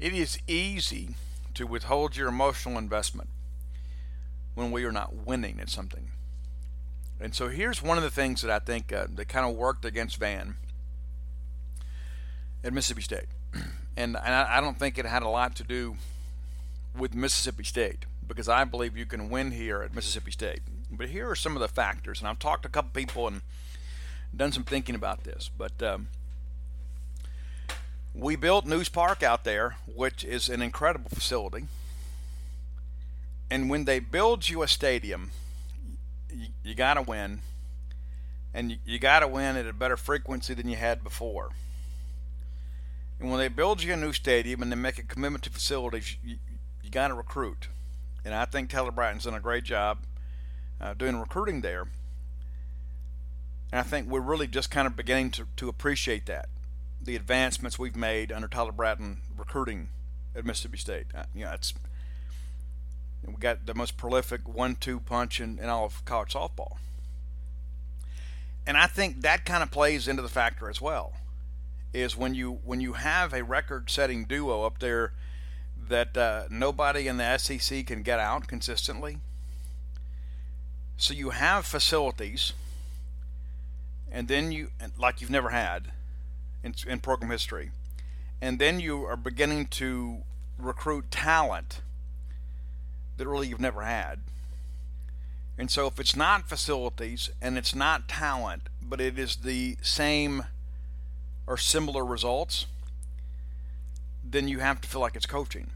[0.00, 1.10] It is easy
[1.54, 3.28] to withhold your emotional investment
[4.56, 6.10] when we are not winning at something.
[7.20, 9.84] And so here's one of the things that I think uh, that kind of worked
[9.84, 10.56] against Vann
[12.62, 13.26] at Mississippi State.
[13.96, 15.96] And, and I, I don't think it had a lot to do
[16.96, 20.60] with Mississippi State because I believe you can win here at Mississippi State.
[20.88, 23.42] But here are some of the factors, and I've talked to a couple people and
[24.36, 25.50] done some thinking about this.
[25.56, 26.06] But um,
[28.14, 31.64] we built Nusz Park out there, which is an incredible facility.
[33.50, 35.30] And when they build you a stadium,
[36.32, 37.40] you, you got to win,
[38.54, 41.50] and you, you got to win at a better frequency than you had before.
[43.20, 46.16] And when they build you a new stadium and they make a commitment to facilities,
[46.24, 46.36] you,
[46.82, 47.68] you got to recruit.
[48.24, 49.98] And I think Taylor Bratton's done a great job
[50.80, 51.88] uh, doing recruiting there.
[53.72, 56.48] And I think we're really just kind of beginning to, to appreciate that,
[57.02, 59.88] the advancements we've made under Tyler Bratton recruiting
[60.34, 61.06] at Mississippi State.
[61.14, 61.74] Uh, you know, it's
[63.34, 66.76] we got the most prolific one-two punch in, in all of college softball.
[68.66, 71.14] And I think that kind of plays into the factor as well.
[71.94, 75.14] Is when you when you have a record-setting duo up there
[75.88, 79.18] that uh, nobody in the SEC can get out consistently.
[80.98, 82.52] So you have facilities,
[84.10, 85.92] and then you like you've never had
[86.62, 87.70] in, in program history,
[88.42, 90.18] and then you are beginning to
[90.58, 91.80] recruit talent
[93.18, 94.20] that really you've never had.
[95.58, 100.44] And so if it's not facilities and it's not talent, but it is the same
[101.46, 102.66] or similar results,
[104.24, 105.70] then you have to feel like it's coaching.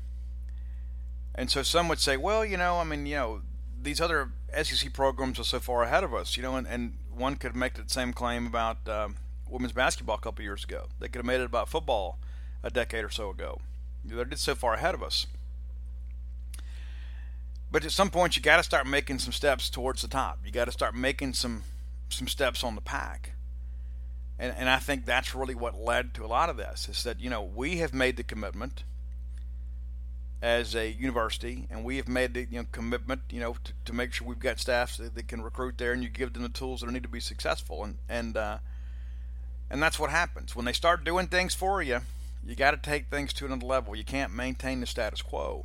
[1.35, 3.41] And so some would say, well, you know, I mean, you know,
[3.83, 4.31] these other
[4.63, 7.75] SEC programs are so far ahead of us, you know, and, and one could make
[7.75, 9.17] the same claim about um,
[9.49, 10.87] women's basketball a couple years ago.
[11.01, 12.19] They could have made it about football
[12.63, 13.61] a decade or so ago.
[14.05, 15.27] They're just so far ahead of us.
[17.73, 20.41] But at some point, you got to start making some steps towards the top.
[20.45, 21.65] You got to start making some
[22.11, 23.33] some steps on the pack.
[24.39, 27.21] And, and I think that's really what led to a lot of this is that,
[27.21, 28.85] you know, we have made the commitment
[30.43, 33.93] as a university, and we have made the you know, commitment, you know, to, to
[33.93, 36.49] make sure we've got staff that, that, can recruit there, and you give them the
[36.49, 38.59] tools that need to be successful, and and uh,
[39.71, 42.01] and that's what happens when they start doing things for you.
[42.45, 43.95] You got to take things to another level.
[43.95, 45.65] You can't maintain the status quo.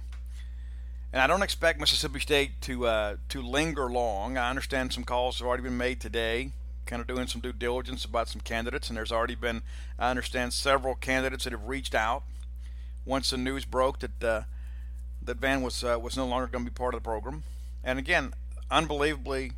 [1.14, 4.38] And I don't expect Mississippi State to uh, to linger long.
[4.38, 6.52] I understand some calls have already been made today,
[6.86, 9.62] kind of doing some due diligence about some candidates, and there's already been,
[9.98, 12.24] I understand, several candidates that have reached out
[13.06, 14.24] once the news broke that.
[14.24, 14.42] Uh,
[15.28, 17.44] that Vann was uh, was no longer going to be part of the program.
[17.84, 18.34] And again,
[18.72, 19.52] unbelievably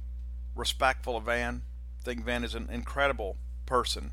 [0.55, 1.61] respectful of Vann.
[2.01, 4.11] I think Vann is an incredible person,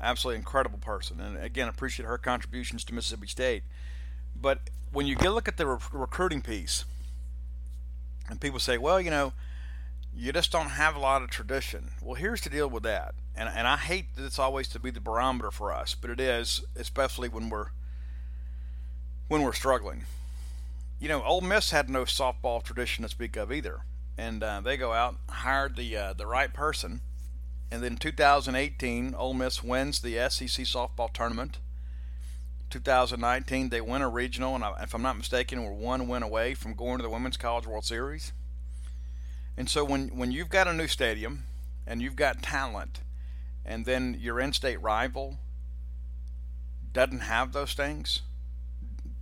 [0.00, 1.20] absolutely incredible person.
[1.20, 3.64] And again, appreciate her contributions to Mississippi State.
[4.42, 4.58] But
[4.92, 6.84] when you get look at the re- recruiting piece,
[8.28, 9.32] and people say, well, you know,
[10.14, 11.92] you just don't have a lot of tradition.
[12.02, 13.14] Well, here's the deal with that.
[13.34, 16.20] And, and I hate that it's always to be the barometer for us, but it
[16.20, 17.68] is, especially when we're
[19.28, 20.04] when we're struggling
[21.02, 23.80] you know, Ole Miss had no softball tradition to speak of either,
[24.16, 27.00] and uh, they go out hired the uh, the right person,
[27.72, 31.58] and then 2018, Ole Miss wins the SEC softball tournament.
[32.72, 36.74] 2019, they win a regional, and if I'm not mistaken, we're one win away from
[36.74, 38.32] going to the Women's College World Series.
[39.56, 41.44] And so when when you've got a new stadium,
[41.86, 43.00] and you've got talent,
[43.64, 45.38] and then your in-state rival
[46.92, 48.22] doesn't have those things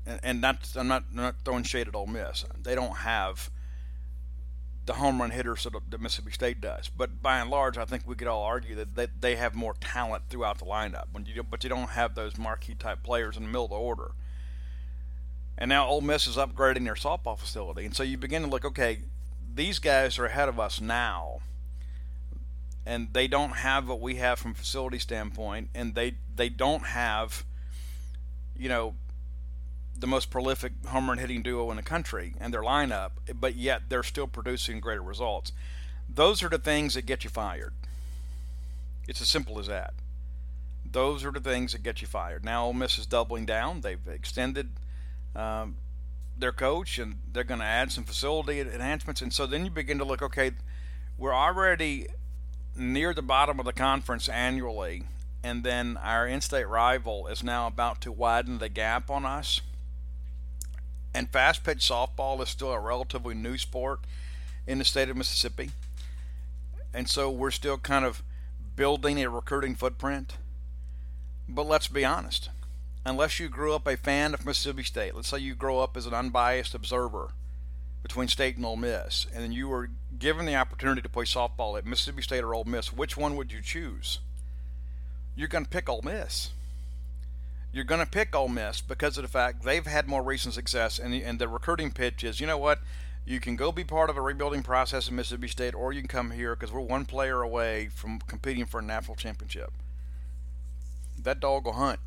[0.06, 2.44] and, and not I'm not, I'm not throwing shade at Ole Miss.
[2.60, 3.50] They don't have
[4.90, 6.88] the home run hitters that, Mississippi State does.
[6.88, 9.76] But by and large, I think we could all argue that they, they have more
[9.80, 11.04] talent throughout the lineup.
[11.12, 13.76] When you but you don't have those marquee type players in the middle of the
[13.76, 14.10] order.
[15.56, 18.64] And now Ole Miss is upgrading their softball facility, and so you begin to look.
[18.64, 19.02] Okay,
[19.54, 21.38] these guys are ahead of us now,
[22.84, 27.44] and they don't have what we have from facility standpoint, and they they don't have,
[28.56, 28.94] you know,
[29.98, 33.82] the most prolific home run hitting duo in the country and their lineup, but yet
[33.88, 35.52] they're still producing greater results.
[36.08, 37.74] Those are the things that get you fired.
[39.06, 39.94] It's as simple as that.
[40.90, 42.44] Those are the things that get you fired.
[42.44, 43.82] Now Ole Miss is doubling down.
[43.82, 44.70] They've extended
[45.36, 45.76] um,
[46.36, 49.20] their coach, and they're going to add some facility enhancements.
[49.20, 50.22] And so then you begin to look.
[50.22, 50.52] Okay,
[51.18, 52.06] we're already
[52.74, 55.04] near the bottom of the conference annually,
[55.44, 59.60] and then our in-state rival is now about to widen the gap on us
[61.14, 64.00] and fast pitch softball is still a relatively new sport
[64.66, 65.70] in the state of Mississippi.
[66.92, 68.22] And so we're still kind of
[68.76, 70.34] building a recruiting footprint.
[71.48, 72.50] But let's be honest.
[73.04, 76.06] Unless you grew up a fan of Mississippi State, let's say you grow up as
[76.06, 77.30] an unbiased observer
[78.02, 81.86] between State and Ole Miss, and you were given the opportunity to play softball at
[81.86, 84.20] Mississippi State or Ole Miss, which one would you choose?
[85.34, 86.50] You're going to pick Ole Miss
[87.72, 90.98] you're going to pick Ole Miss because of the fact they've had more recent success,
[90.98, 92.80] and the, and the recruiting pitch is, you know what,
[93.24, 96.08] you can go be part of a rebuilding process in Mississippi State, or you can
[96.08, 99.72] come here because we're one player away from competing for a national championship.
[101.22, 102.00] That dog will hunt.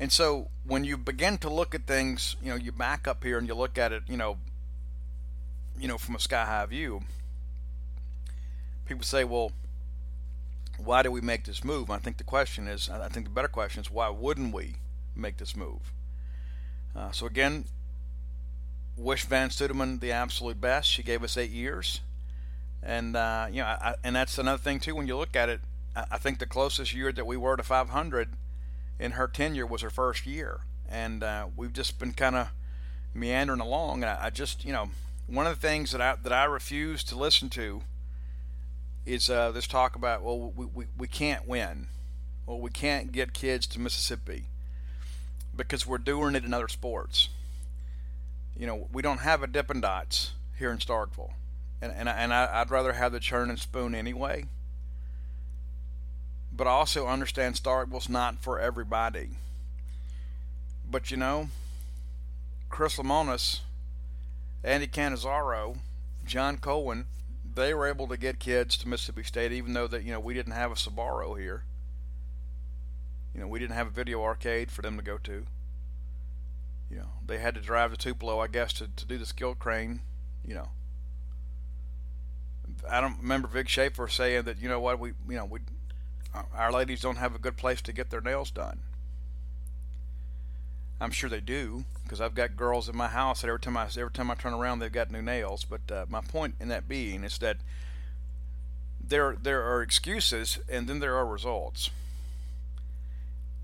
[0.00, 3.38] And so when you begin to look at things, you know, you back up here
[3.38, 4.38] and you look at it, you know,
[5.78, 7.02] you know, from a sky high view.
[8.86, 9.52] People say, well,
[10.78, 11.90] why do we make this move?
[11.90, 14.76] I think the question is, I think the better question is, why wouldn't we
[15.14, 15.92] make this move?
[16.94, 17.64] Uh, so again,
[18.96, 20.88] wish Vann Stuedeman the absolute best.
[20.88, 22.00] She gave us eight years,
[22.82, 24.94] and uh, you know, I, and that's another thing too.
[24.94, 25.60] When you look at it,
[25.96, 28.28] I, I think the closest year that we were to 500
[28.98, 32.48] in her tenure was her first year, and uh, we've just been kind of
[33.12, 34.02] meandering along.
[34.02, 34.90] And I, I just, you know,
[35.26, 37.82] one of the things that I that I refuse to listen to
[39.06, 41.88] is uh, this talk about well we, we, we can't win.
[42.46, 44.44] Well we can't get kids to mississippi
[45.56, 47.28] because we're doing it in other sports.
[48.56, 51.32] You know we don't have a dippin' dots here in starkville.
[51.82, 54.46] And, and, and I, i'd rather have the churn and spoon anyway.
[56.56, 59.30] But i also understand starkville's not for everybody.
[60.90, 61.48] But you know
[62.70, 63.60] chris lemonis
[64.64, 65.76] andy Cannizaro
[66.26, 67.04] john cohen
[67.54, 70.34] they were able to get kids to Mississippi State, even though that you know we
[70.34, 71.64] didn't have a Sbarro here.
[73.34, 75.46] You know, we didn't have a video arcade for them to go to.
[76.90, 79.54] You know, they had to drive to Tupelo, I guess, to, to do the skill
[79.54, 80.02] crane.
[80.46, 80.68] You know,
[82.88, 85.60] I don't remember Vic Schaefer saying that you know what we you know we
[86.54, 88.80] our ladies don't have a good place to get their nails done.
[91.04, 93.84] I'm sure they do because I've got girls in my house that every time I
[93.84, 95.64] every time I turn around they've got new nails.
[95.64, 97.58] But uh, my point in that being is that
[99.06, 101.90] there there are excuses and then there are results.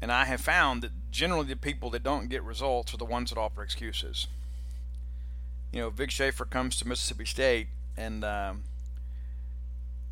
[0.02, 3.30] And I have found that generally the people that don't get results are the ones
[3.30, 4.26] that offer excuses.
[5.72, 8.64] You know, Vic Schaefer comes to Mississippi State and um,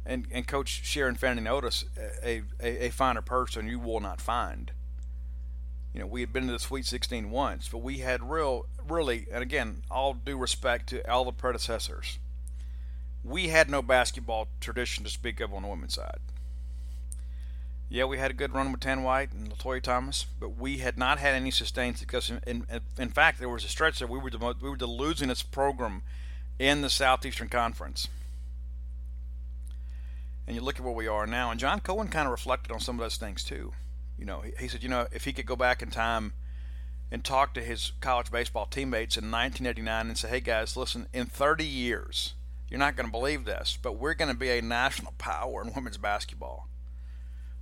[0.06, 1.84] and and Coach Sharon Fanning notice
[2.22, 4.72] a, a, a finer person you will not find.
[5.94, 9.26] You know, we had been to the Sweet 16 once, but we had real, really,
[9.32, 12.18] and again, all due respect to all the predecessors,
[13.24, 16.20] we had no basketball tradition to speak of on the women's side.
[17.90, 20.98] Yeah, we had a good run with Tan White and Latoya Thomas, but we had
[20.98, 22.28] not had any sustained success.
[22.28, 24.86] In, in, in fact, there was a stretch that we were the, we were the
[24.86, 26.02] losingest program
[26.58, 28.08] in the Southeastern Conference.
[30.46, 32.80] And you look at where we are now, and John Cohen kind of reflected on
[32.80, 33.72] some of those things too.
[34.18, 36.32] You know, he, he said, you know, if he could go back in time
[37.10, 41.26] and talk to his college baseball teammates in 1989 and say, hey guys, listen, in
[41.26, 42.34] 30 years,
[42.68, 45.72] you're not going to believe this, but we're going to be a national power in
[45.72, 46.68] women's basketball.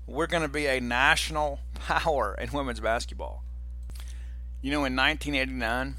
[0.06, 3.44] We're going to be a national power in women's basketball.
[4.62, 5.96] You know, in 1989,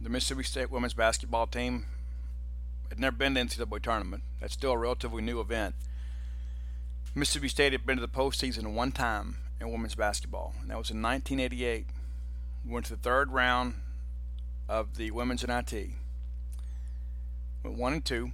[0.00, 1.86] the Mississippi State women's basketball team
[2.88, 4.22] had never been to the NCAA tournament.
[4.40, 5.74] That's still a relatively new event.
[7.14, 10.90] Mississippi State had been to the postseason one time in women's basketball, and that was
[10.90, 11.86] in 1988.
[12.64, 13.74] We went to the third round
[14.68, 15.90] of the women's NIT.
[17.62, 18.32] Went one and two.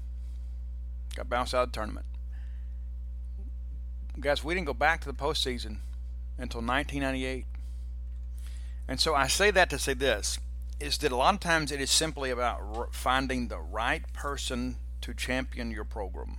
[1.14, 2.06] Got bounced out of the tournament.
[4.18, 5.78] Guys, we didn't go back to the postseason
[6.38, 7.46] until 1998.
[8.88, 10.38] And so I say that to say this
[10.80, 15.14] is that a lot of times it is simply about finding the right person to
[15.14, 16.38] champion your program.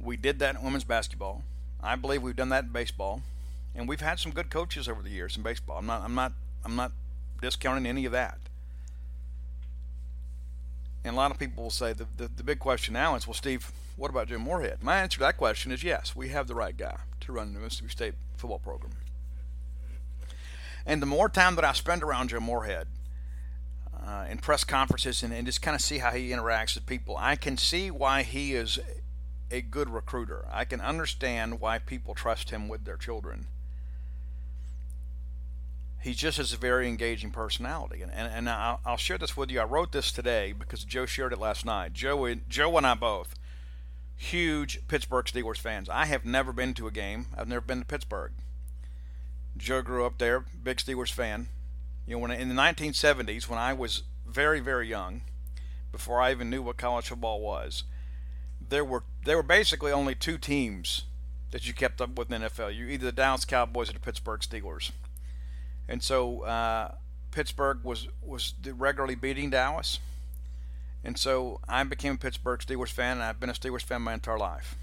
[0.00, 1.42] We did that in women's basketball.
[1.82, 3.22] I believe we've done that in baseball,
[3.74, 5.78] and we've had some good coaches over the years in baseball.
[5.78, 6.32] I'm not, I'm not,
[6.64, 6.92] I'm not
[7.40, 8.38] discounting any of that.
[11.04, 13.34] And a lot of people will say the, the, the big question now is, well,
[13.34, 14.82] Steve, what about Jim Moorhead?
[14.82, 17.60] My answer to that question is yes, we have the right guy to run the
[17.60, 18.92] Mississippi State football program.
[20.84, 22.86] And the more time that I spend around Jim Moorhead
[23.94, 27.16] uh, in press conferences and, and just kind of see how he interacts with people,
[27.18, 28.78] I can see why he is
[29.50, 30.46] a good recruiter.
[30.50, 33.46] I can understand why people trust him with their children.
[36.00, 38.02] He just has a very engaging personality.
[38.02, 39.60] And, and, and I'll, I'll, share this with you.
[39.60, 41.92] I wrote this today because Joe shared it last night.
[41.92, 43.34] Joe, Joe and I both,
[44.16, 45.88] huge Pittsburgh Steelers fans.
[45.88, 48.32] I have never been to a game, I've never been to Pittsburgh.
[49.56, 51.48] Joe grew up there, big Steelers fan.
[52.06, 55.22] You know, when in the 1970s, when I was very, very young,
[55.90, 57.82] before I even knew what college football was,
[58.68, 61.04] there were there were basically only two teams
[61.50, 62.74] that you kept up with in the NFL.
[62.74, 64.90] You either the Dallas Cowboys or the Pittsburgh Steelers,
[65.88, 66.94] and so uh,
[67.30, 70.00] Pittsburgh was was regularly beating Dallas,
[71.02, 74.14] and so I became a Pittsburgh Steelers fan, and I've been a Steelers fan my
[74.14, 74.76] entire life.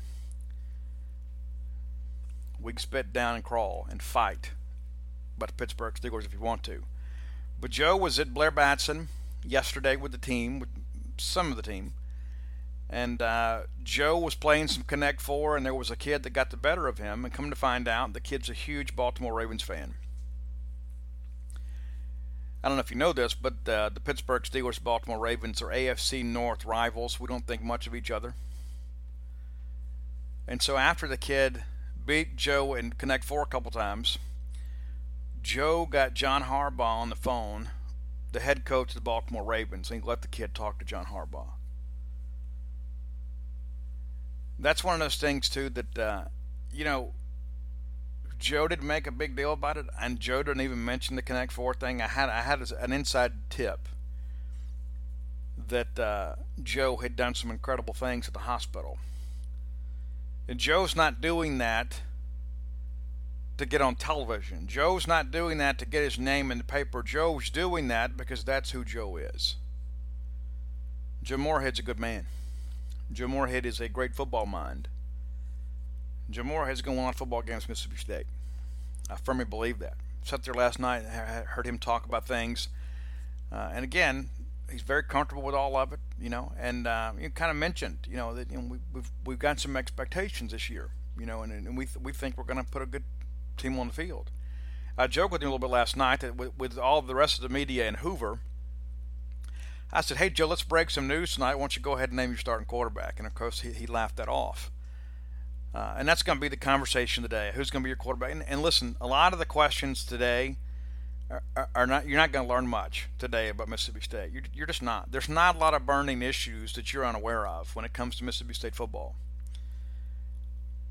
[2.59, 4.51] We can spit down and crawl and fight
[5.37, 6.83] about the Pittsburgh Steelers if you want to.
[7.59, 9.09] But Joe was at Blair Batson
[9.43, 10.69] yesterday with the team, with
[11.17, 11.93] some of the team,
[12.89, 16.51] and uh, Joe was playing some Connect Four, and there was a kid that got
[16.51, 17.25] the better of him.
[17.25, 19.95] And come to find out, the kid's a huge Baltimore Ravens fan.
[22.63, 25.67] I don't know if you know this, but uh, the Pittsburgh Steelers, Baltimore Ravens are
[25.67, 27.19] AFC North rivals.
[27.19, 28.33] We don't think much of each other.
[30.47, 31.63] And so after the kid
[32.05, 34.17] beat Joe in Connect Four a couple times,
[35.41, 37.69] Joe got John Harbaugh on the phone,
[38.31, 41.05] the head coach of the Baltimore Ravens, and he let the kid talk to John
[41.05, 41.53] Harbaugh
[44.59, 46.23] that's one of those things too that uh,
[46.71, 47.13] you know
[48.39, 51.51] Joe didn't make a big deal about it, and Joe didn't even mention the Connect
[51.51, 52.01] Four thing.
[52.01, 53.87] I had I had an inside tip
[55.67, 58.97] that uh, Joe had done some incredible things at the hospital,
[60.47, 62.01] and Joe's not doing that
[63.57, 64.67] to get on television.
[64.67, 67.01] Joe's not doing that to get his name in the paper.
[67.01, 69.55] Joe's doing that because that's who Joe is.
[71.23, 72.25] Joe Moorhead's a good man.
[73.11, 74.87] Joe Moorhead is a great football mind.
[76.29, 78.25] Joe Moorhead's going to win a football games Mississippi State.
[79.09, 79.95] I firmly believe that.
[80.23, 82.69] Sat there last night and heard him talk about things.
[83.51, 84.29] Uh, and again,
[84.71, 86.51] he's very comfortable with all of it, you know.
[86.59, 89.59] And uh, you kind of mentioned, you know, that you know, we, we've we've got
[89.59, 92.69] some expectations this year, you know, and, and we th- we think we're going to
[92.69, 93.03] put a good
[93.55, 94.31] team on the field.
[94.97, 97.15] I joked with him a little bit last night that with, with all of the
[97.15, 98.39] rest of the media in Hoover,
[99.93, 101.55] I said, hey, Joe, let's break some news tonight.
[101.55, 103.15] Why don't you go ahead and name your starting quarterback?
[103.17, 104.71] And of course, he, he laughed that off.
[105.73, 107.51] Uh, and that's going to be the conversation today.
[107.53, 108.31] Who's going to be your quarterback?
[108.31, 110.55] And, and, listen, a lot of the questions today
[111.29, 114.31] are, are not you're not going to learn much today about Mississippi State.
[114.31, 115.11] You're, you're just not.
[115.11, 118.23] There's not a lot of burning issues that you're unaware of when it comes to
[118.23, 119.15] Mississippi State football.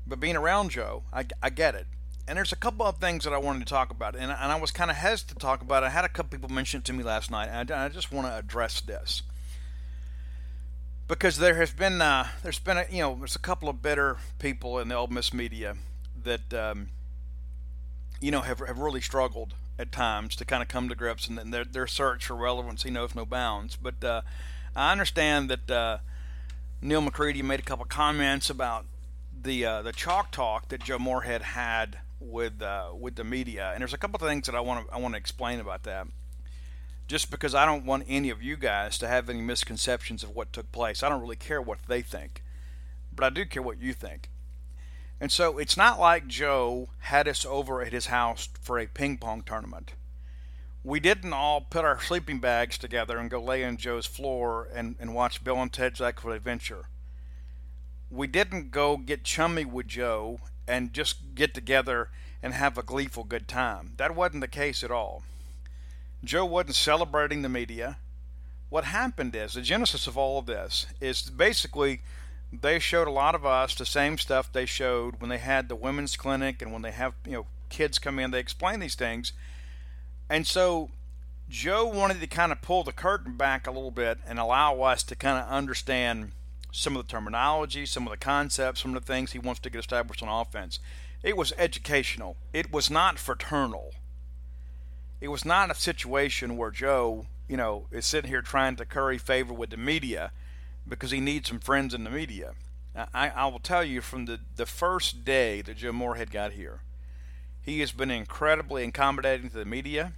[0.05, 1.87] But being around Joe, I, I get it.
[2.27, 4.59] And there's a couple of things that I wanted to talk about, and, and I
[4.59, 5.83] was kind of hesitant to talk about.
[5.83, 8.11] I had a couple people mention it to me last night, and I, I just
[8.11, 9.21] want to address this
[11.07, 14.17] because there has been uh, there's been a, you know there's a couple of bitter
[14.39, 15.75] people in the Ole Miss media
[16.23, 16.89] that um,
[18.19, 21.53] you know have have really struggled at times to kind of come to grips and
[21.53, 23.75] their their search for relevancy knows no bounds.
[23.75, 24.21] But uh,
[24.75, 25.97] I understand that uh,
[26.81, 28.85] Neal McCready made a couple comments about
[29.39, 33.81] the uh, the chalk talk that Joe Moorhead had with uh, with the media, and
[33.81, 36.07] there's a couple of things that I want to I want to explain about that.
[37.07, 40.51] Just because I don't want any of you guys to have any misconceptions of what
[40.51, 42.43] took place, I don't really care what they think,
[43.13, 44.29] but I do care what you think.
[45.21, 49.17] And so it's not like Joe had us over at his house for a ping
[49.17, 49.93] pong tournament.
[50.83, 54.95] We didn't all put our sleeping bags together and go lay on Joe's floor and,
[54.99, 56.89] and watch Bill and Ted's Excellent Adventure.
[58.11, 62.09] We didn't go get chummy with Joe and just get together
[62.41, 63.93] and have a gleeful good time.
[63.97, 65.23] That wasn't the case at all.
[66.23, 67.97] Joe wasn't celebrating the media.
[68.69, 72.01] What happened is the genesis of all of this is basically
[72.51, 75.75] they showed a lot of us the same stuff they showed when they had the
[75.75, 79.33] women's clinic and when they have you know kids come in they explain these things
[80.29, 80.89] and so
[81.49, 85.03] joe wanted to kind of pull the curtain back a little bit and allow us
[85.03, 86.31] to kind of understand
[86.75, 89.69] some of the terminology, some of the concepts, some of the things he wants to
[89.69, 90.79] get established on offense.
[91.23, 92.37] It was educational.
[92.53, 93.93] It was not fraternal.
[95.21, 99.17] It was not a situation where Joe, you know, is sitting here trying to curry
[99.17, 100.31] favor with the media
[100.87, 102.53] because he needs some friends in the media.
[103.13, 106.81] I, I will tell you from the, the first day that Joe Moorhead got here,
[107.61, 110.13] he has been incredibly accommodating to the media.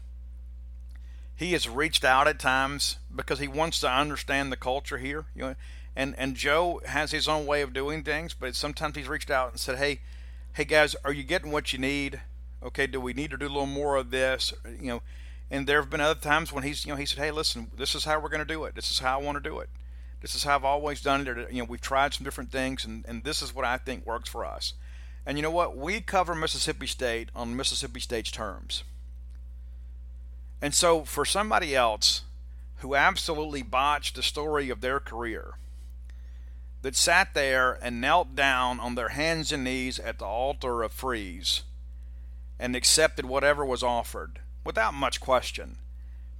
[1.37, 5.25] He has reached out at times because he wants to understand the culture here.
[5.35, 5.55] You know,
[5.95, 9.51] and and Joe has his own way of doing things, but sometimes he's reached out
[9.51, 9.99] and said, "Hey,
[10.53, 12.21] hey guys, are you getting what you need?
[12.63, 14.51] Okay, do we need to do a little more of this?
[14.65, 15.01] You know."
[15.51, 17.93] And there have been other times when he's, you know, he said, "Hey, listen, this
[17.93, 18.73] is how we're going to do it.
[18.73, 19.69] This is how I want to do it.
[20.21, 21.51] This is how I've always done it.
[21.51, 24.27] You know, we've tried some different things, and and this is what I think works
[24.27, 24.73] for us."
[25.23, 25.77] And you know what?
[25.77, 28.83] We cover Mississippi State on Mississippi State's terms.
[30.61, 32.23] And so, for somebody else
[32.77, 35.53] who absolutely botched the story of their career
[36.81, 40.91] that sat there and knelt down on their hands and knees at the altar of
[40.91, 41.63] Freeze
[42.59, 45.77] and accepted whatever was offered without much question.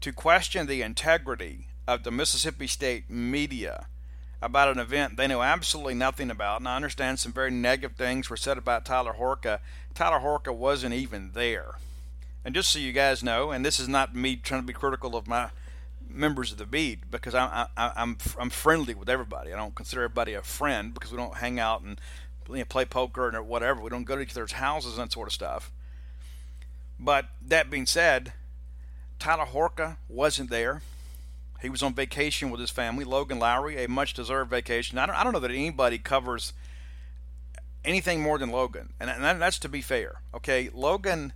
[0.01, 3.88] To question the integrity of the Mississippi State media
[4.41, 8.30] about an event they know absolutely nothing about, and I understand some very negative things
[8.30, 9.59] were said about Tyler Horka.
[9.95, 11.76] Tyler Horka wasn't even there.
[12.45, 15.15] And just so you guys know, and this is not me trying to be critical
[15.15, 15.49] of my
[16.09, 19.53] members of the bead because I, I, I'm I'm friendly with everybody.
[19.53, 21.99] I don't consider everybody a friend because we don't hang out and
[22.49, 23.81] you know, play poker or whatever.
[23.81, 25.71] We don't go to each other's houses and that sort of stuff.
[26.99, 28.33] But that being said,
[29.19, 30.81] Tyler Horka wasn't there.
[31.61, 33.03] He was on vacation with his family.
[33.03, 34.97] Logan Lowry, a much deserved vacation.
[34.97, 36.53] I don't, I don't know that anybody covers
[37.83, 38.93] anything more than Logan.
[38.99, 40.21] And, and that's to be fair.
[40.35, 41.33] Okay, Logan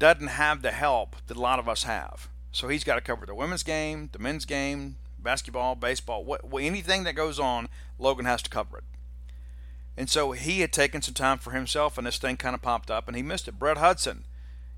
[0.00, 2.28] doesn't have the help that a lot of us have.
[2.50, 7.04] So he's got to cover the women's game, the men's game, basketball, baseball, what, anything
[7.04, 8.84] that goes on, Logan has to cover it.
[9.96, 12.90] And so he had taken some time for himself, and this thing kind of popped
[12.90, 13.58] up, and he missed it.
[13.58, 14.24] Brett Hudson,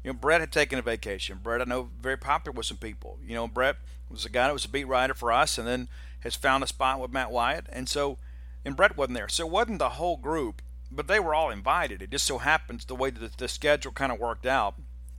[0.03, 1.39] you know, Brett had taken a vacation.
[1.43, 3.19] Brett, I know, very popular with some people.
[3.25, 3.77] You know, Brett
[4.11, 5.89] was a guy that was a beat writer for us, and then
[6.21, 8.19] has found a spot with Matt Wyatt, and so,
[8.65, 10.61] and Brett wasn't there, so it wasn't the whole group,
[10.91, 12.03] but they were all invited.
[12.03, 14.75] It just so happens the way that the, the schedule kind of worked out,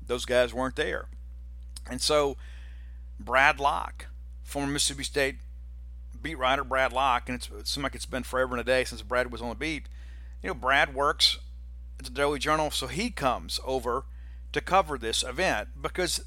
[0.08, 1.08] those guys weren't there.
[1.90, 2.38] And so
[3.20, 4.08] Brad Locke,
[4.44, 5.36] former Mississippi State
[6.22, 9.02] beat writer Brad Locke, and it seems like it's been forever and a day since
[9.02, 9.88] Brad was on the beat.
[10.42, 11.38] You know, Brad works
[12.00, 14.06] at the Daily Journal, so he comes over
[14.54, 16.24] to cover this event because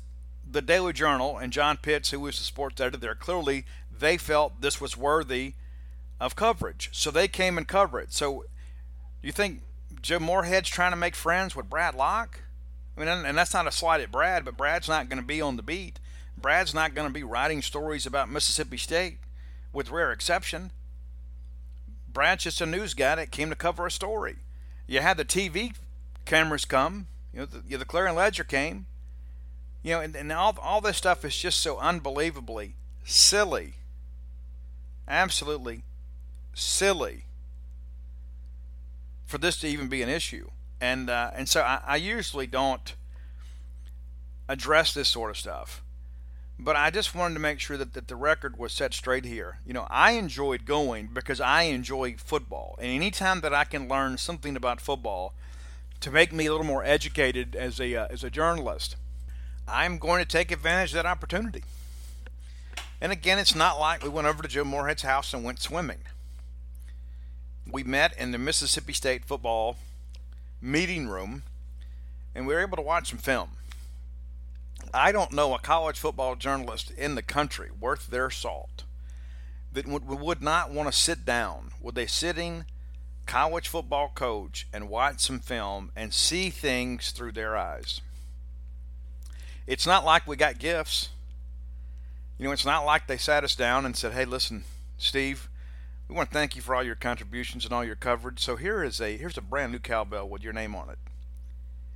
[0.48, 4.60] the Daily Journal and John Pitts, who was the sports editor there, clearly they felt
[4.60, 5.54] this was worthy
[6.20, 6.90] of coverage.
[6.92, 8.12] So they came and covered it.
[8.12, 8.44] So
[9.22, 9.62] do you think
[10.00, 12.40] Joe Moorhead's trying to make friends with Brad Locke?
[12.96, 15.40] I mean, and that's not a slight at Brad, but Brad's not going to be
[15.40, 15.98] on the beat.
[16.38, 19.18] Brad's not going to be writing stories about Mississippi State,
[19.72, 20.70] with rare exception.
[22.10, 24.36] Brad's just a news guy that came to cover a story.
[24.86, 25.74] You had the TV
[26.24, 27.08] cameras come.
[27.32, 28.86] You know, the, the Clarion Ledger came.
[29.82, 32.74] You know, and, and all all this stuff is just so unbelievably
[33.04, 33.74] silly.
[35.06, 35.82] Absolutely
[36.54, 37.24] silly
[39.26, 40.50] for this to even be an issue
[40.80, 42.94] and uh, and so I, I, usually don't
[44.48, 45.82] address this sort of stuff.
[46.58, 49.58] But I just wanted to make sure that, that the record was set straight here.
[49.66, 52.78] You know, I enjoyed going because I enjoy football.
[52.80, 55.34] And anytime that I can learn something about football
[56.00, 58.96] to make me a little more educated as a, uh, as a journalist,
[59.68, 61.62] I'm going to take advantage of that opportunity.
[63.02, 65.98] And again, it's not like we went over to Joe Moorhead's house and went swimming.
[67.70, 69.76] We met in the Mississippi State football
[70.60, 71.42] meeting room
[72.34, 73.50] and we were able to watch some film.
[74.92, 78.84] I don't know a college football journalist in the country worth their salt
[79.72, 82.64] that would not want to sit down with a sitting
[83.26, 88.00] college football coach and watch some film and see things through their eyes.
[89.66, 91.08] It's not like we got gifts.
[92.38, 94.64] You know, it's not like they sat us down and said, "Hey, listen,
[94.96, 95.48] Steve,
[96.08, 98.40] we want to thank you for all your contributions and all your coverage.
[98.40, 100.98] So here is a here's a brand new cowbell with your name on it."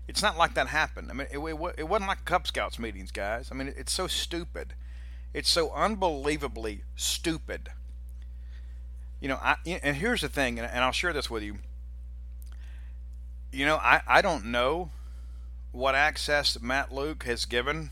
[0.08, 1.08] It's not like that happened.
[1.08, 3.48] I mean, it, it, it wasn't like Cub Scouts meetings, guys.
[3.52, 4.74] I mean, it's so stupid.
[5.32, 7.68] It's so unbelievably stupid.
[9.20, 11.58] You know, I, and here's the thing, and, and I'll share this with you.
[13.52, 14.90] You know, I, I don't know
[15.70, 17.90] what access Matt Luke has given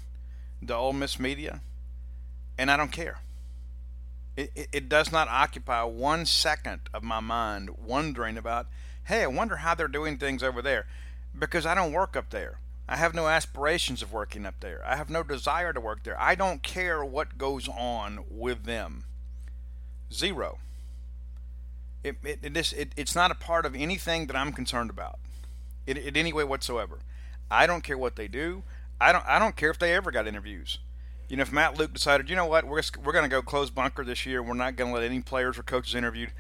[0.61, 1.61] the Ole Miss media,
[2.59, 3.21] and I don't care.
[4.39, 8.69] It, it, does not occupy one second of my mind wondering about,
[9.03, 10.87] hey, I wonder how they're doing things over there
[11.37, 12.61] because I don't work up there.
[12.89, 14.81] I have no aspirations of working up there.
[14.87, 16.19] I have no desire to work there.
[16.21, 19.07] I don't care what goes on with them.
[20.13, 20.59] Zero.
[22.05, 25.19] It, it, it is, it, it's not a part of anything that I'm concerned about
[25.85, 27.01] in, in any way whatsoever.
[27.51, 28.63] I don't care what they do.
[29.01, 30.79] I don't, I don't care if they ever got interviews.
[31.29, 33.69] You know, if Matt Luke decided, you know what, we're, we're going to go close
[33.71, 36.33] bunker this year, we're not going to let any players or coaches interviewed,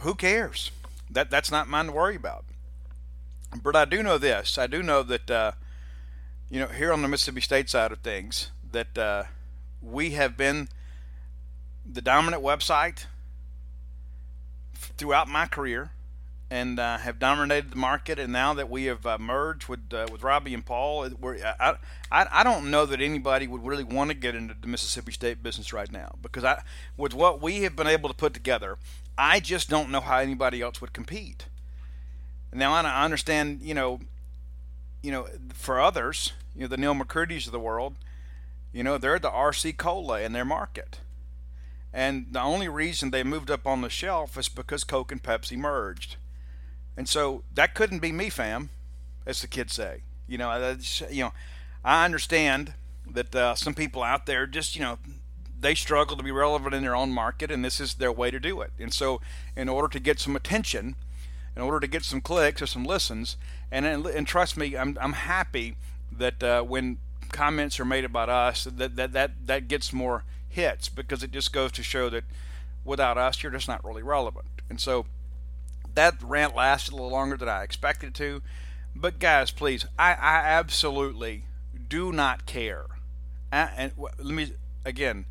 [0.00, 0.70] who cares?
[1.10, 2.44] That, that's not mine to worry about.
[3.62, 4.58] But I do know this.
[4.58, 5.52] I do know that, uh,
[6.50, 9.24] you know, here on the Mississippi State side of things, that uh,
[9.82, 10.68] we have been
[11.90, 13.06] the dominant website
[14.74, 15.92] throughout my career
[16.50, 18.18] and uh, have dominated the market.
[18.18, 21.76] And now that we have uh, merged with uh, with Robbie and Paul, I,
[22.10, 25.42] I I don't know that anybody would really want to get into the Mississippi State
[25.42, 26.62] business right now because I
[26.96, 28.78] with what we have been able to put together,
[29.16, 31.46] I just don't know how anybody else would compete.
[32.52, 34.00] Now I understand, you know,
[35.02, 37.94] you know, for others, you know, the Neal McCready's of the world,
[38.72, 40.98] you know, they're the RC Cola in their market.
[41.92, 45.56] And the only reason they moved up on the shelf is because Coke and Pepsi
[45.56, 46.16] merged.
[47.00, 48.68] And so that couldn't be me, fam,
[49.24, 50.02] as the kids say.
[50.28, 50.76] You know,
[51.08, 51.32] you know,
[51.82, 52.74] I understand
[53.10, 54.98] that uh, some people out there just, you know,
[55.58, 58.38] they struggle to be relevant in their own market, and this is their way to
[58.38, 58.72] do it.
[58.78, 59.22] And so,
[59.56, 60.94] in order to get some attention,
[61.56, 63.38] in order to get some clicks or some listens.
[63.72, 65.76] And and trust me, I'm I'm happy
[66.12, 66.98] that uh, when
[67.32, 71.50] comments are made about us, that, that that that gets more hits because it just
[71.50, 72.24] goes to show that
[72.84, 74.48] without us, you're just not really relevant.
[74.68, 75.06] And so
[76.00, 78.40] that rant lasted a little longer than I expected it to.
[78.96, 81.44] But guys, please, I, I absolutely
[81.90, 82.86] do not care.
[83.52, 85.26] and let me again,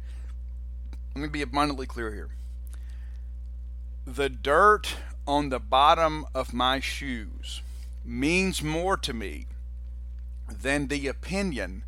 [1.15, 2.29] let me be abundantly clear here.
[4.05, 7.63] The dirt on the bottom of my shoes
[8.05, 9.47] means more to me
[10.47, 11.83] than the opinion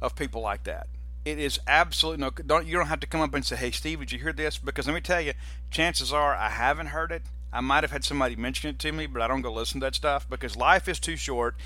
[0.00, 0.86] of people like that.
[1.24, 2.30] It is absolutely no.
[2.30, 4.58] Don't you don't have to come up and say, "Hey, Steve, did you hear this?"
[4.58, 5.32] Because let me tell you,
[5.72, 7.22] chances are I haven't heard it.
[7.56, 9.86] I might have had somebody mention it to me, but I don't go listen to
[9.86, 11.56] that stuff because life is too short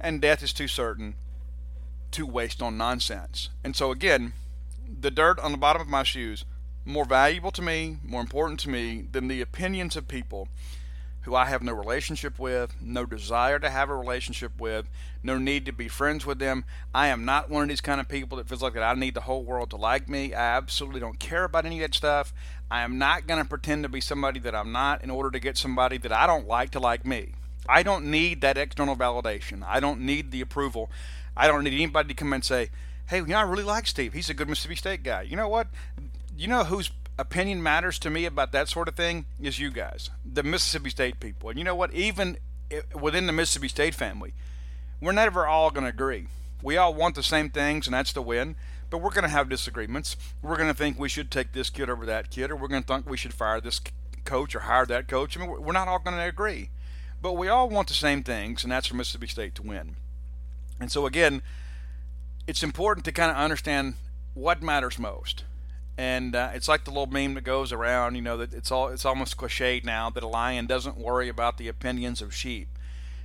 [0.00, 1.16] and death is too certain
[2.12, 3.50] to waste on nonsense.
[3.62, 4.32] And so again,
[4.88, 6.46] the dirt on the bottom of my shoes
[6.86, 10.48] more valuable to me, more important to me than the opinions of people
[11.28, 14.88] who I have no relationship with, no desire to have a relationship with,
[15.22, 16.64] no need to be friends with them.
[16.94, 19.12] I am not one of these kind of people that feels like that I need
[19.12, 20.32] the whole world to like me.
[20.32, 22.32] I absolutely don't care about any of that stuff.
[22.70, 25.38] I am not going to pretend to be somebody that I'm not in order to
[25.38, 27.34] get somebody that I don't like to like me.
[27.68, 29.62] I don't need that external validation.
[29.66, 30.90] I don't need the approval.
[31.36, 32.70] I don't need anybody to come and say,
[33.08, 34.14] hey, you know, I really like Steve.
[34.14, 35.22] He's a good Mississippi State guy.
[35.22, 35.68] You know what?
[36.38, 40.10] you know whose opinion matters to me about that sort of thing is you guys,
[40.24, 41.50] the Mississippi State people.
[41.50, 41.92] And you know what?
[41.92, 42.38] Even
[42.98, 44.34] within the Mississippi State family,
[45.00, 46.28] we're never all going to agree.
[46.62, 48.56] We all want the same things, and that's to win.
[48.90, 50.16] But we're going to have disagreements.
[50.42, 52.82] We're going to think we should take this kid over that kid, or we're going
[52.82, 53.80] to think we should fire this
[54.24, 55.36] coach or hire that coach.
[55.36, 56.70] I mean, we're not all going to agree.
[57.20, 59.96] But we all want the same things, and that's for Mississippi State to win.
[60.80, 61.42] And so, again,
[62.46, 63.94] it's important to kind of understand
[64.34, 65.44] what matters most
[65.98, 68.86] and uh, it's like the little meme that goes around, you know, that it's all
[68.88, 72.68] it's almost cliched now that a lion doesn't worry about the opinions of sheep.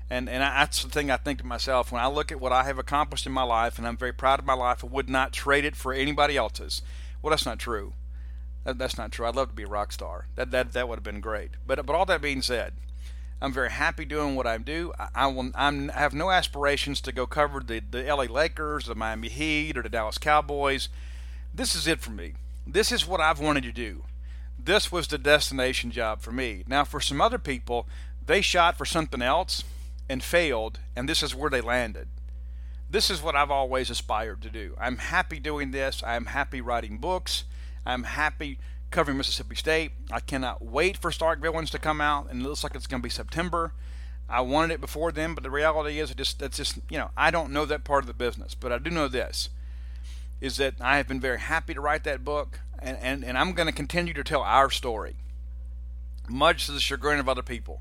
[0.09, 2.51] And, and I, that's the thing I think to myself when I look at what
[2.51, 4.83] I have accomplished in my life, and I'm very proud of my life.
[4.83, 6.81] I would not trade it for anybody else's.
[7.21, 7.93] Well, that's not true.
[8.63, 9.27] That, that's not true.
[9.27, 10.25] I'd love to be a rock star.
[10.35, 11.51] That that that would have been great.
[11.67, 12.73] But but all that being said,
[13.39, 14.93] I'm very happy doing what I do.
[14.99, 15.51] I, I will.
[15.53, 18.27] I'm, I have no aspirations to go cover the the L.A.
[18.27, 20.89] Lakers, the Miami Heat, or the Dallas Cowboys.
[21.53, 22.33] This is it for me.
[22.65, 24.03] This is what I've wanted to do.
[24.57, 26.63] This was the destination job for me.
[26.67, 27.87] Now, for some other people,
[28.25, 29.63] they shot for something else
[30.07, 32.07] and failed, and this is where they landed.
[32.89, 34.75] This is what I've always aspired to do.
[34.79, 36.03] I'm happy doing this.
[36.05, 37.43] I'm happy writing books.
[37.85, 38.59] I'm happy
[38.91, 39.91] covering Mississippi State.
[40.11, 43.01] I cannot wait for Stark Villains to come out, and it looks like it's going
[43.01, 43.73] to be September.
[44.29, 47.09] I wanted it before then, but the reality is, it just that's just you know
[47.17, 49.49] I don't know that part of the business, but I do know this:
[50.43, 53.53] is that I have been very happy to write that book, and and, and I'm
[53.53, 55.15] going to continue to tell our story,
[56.27, 57.79] much to the chagrin of other people.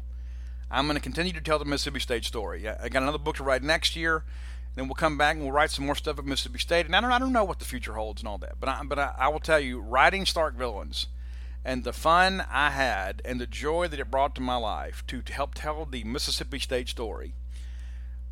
[0.70, 2.66] I'm going to continue to tell the Mississippi State story.
[2.68, 4.22] I got another book to write next year.
[4.76, 6.86] Then we'll come back and we'll write some more stuff at Mississippi State.
[6.86, 8.80] And I don't, I don't know what the future holds and all that, but I,
[8.84, 11.08] but I, I will tell you, writing Stark Villains
[11.64, 15.20] and the fun I had and the joy that it brought to my life to
[15.30, 17.34] help tell the Mississippi State story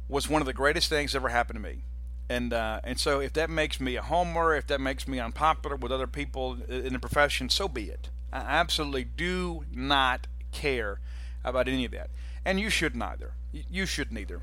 [0.08, 1.82] was one of the greatest things ever happened to me.
[2.30, 5.74] And uh, and so if that makes me a homer, if that makes me unpopular
[5.74, 8.08] with other people in the profession, so be it.
[8.32, 11.00] I absolutely do not care
[11.42, 12.08] about any of that,
[12.44, 13.32] and you should neither.
[13.52, 14.42] You should neither.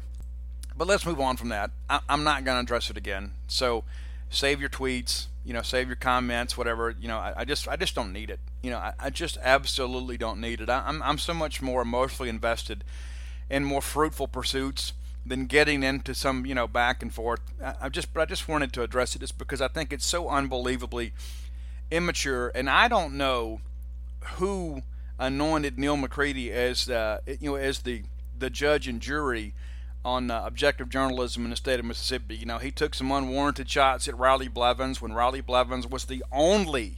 [0.76, 1.72] But let's move on from that.
[1.90, 3.32] I, am not going to address it again.
[3.48, 3.86] So
[4.30, 6.94] save your tweets, you know, save your comments, whatever.
[7.00, 8.42] You know, I, I just I just don't need it.
[8.62, 10.70] You know, I, I just absolutely don't need it.
[10.70, 12.84] I, I'm I'm so much more emotionally invested
[13.50, 14.92] in more fruitful pursuits
[15.28, 17.42] than getting into some you know back and forth.
[17.64, 20.06] I, I just but I just wanted to address it just because I think it's
[20.06, 21.14] so unbelievably
[21.92, 23.62] immature, and I don't know
[24.36, 24.82] who
[25.20, 28.04] anointed Neal McCready as uh, you know as the
[28.38, 29.54] the judge and jury
[30.06, 32.36] on uh, objective journalism in the state of Mississippi.
[32.36, 36.24] You know, he took some unwarranted shots at Riley Blevins when Riley Blevins was the
[36.32, 36.98] only,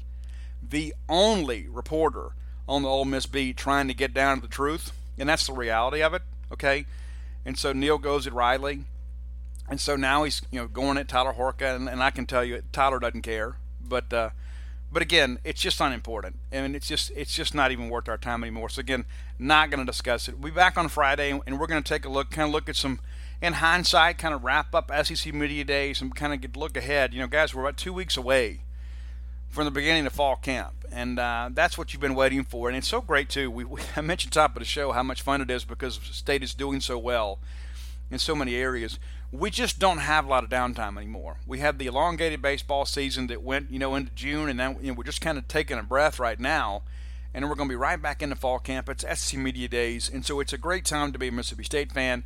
[0.62, 2.32] the only reporter
[2.68, 5.54] on the Ole Miss beat trying to get down to the truth, and that's the
[5.54, 6.22] reality of it.
[6.52, 6.86] Okay,
[7.46, 8.86] and so Neal goes at Riley,
[9.70, 12.44] and so now he's you know going at Tyler Horka, and, and I can tell
[12.44, 14.12] you Tyler doesn't care, but.
[14.14, 14.30] Uh,
[14.92, 16.40] but again, it's just unimportant.
[16.52, 18.70] I mean, it's just it's just not even worth our time anymore.
[18.70, 19.06] So again,
[19.38, 20.40] not going to discuss it.
[20.40, 22.68] We'll be back on Friday, and we're going to take a look, kind of look
[22.70, 23.00] at some,
[23.40, 27.14] in hindsight, kind of wrap up SEC Media Days and kind of get look ahead.
[27.14, 28.62] You know, guys, we're about two weeks away
[29.50, 32.70] from the beginning of fall camp, and uh, that's what you've been waiting for.
[32.70, 33.52] And it's so great too.
[33.52, 36.44] We, we I mentioned top of the show how much fun it is because State
[36.44, 37.40] is doing so well
[38.12, 38.98] in so many areas
[39.32, 41.38] we just don't have a lot of downtime anymore.
[41.46, 44.88] We have the elongated baseball season that went, you know, into June, and then you
[44.88, 46.84] know, we're just kind of taking a breath right now,
[47.34, 48.90] and we're going to be right back into fall camp.
[48.90, 51.92] It's SC Media Days, and so it's a great time to be a Mississippi State
[51.92, 52.24] fan.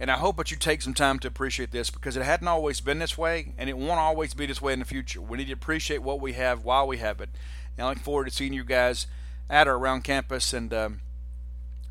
[0.00, 2.80] And I hope that you take some time to appreciate this because it hadn't always
[2.80, 5.20] been this way, and it won't always be this way in the future.
[5.20, 7.30] We need to appreciate what we have while we have it.
[7.76, 9.06] And I look forward to seeing you guys
[9.50, 11.00] at or around campus and um,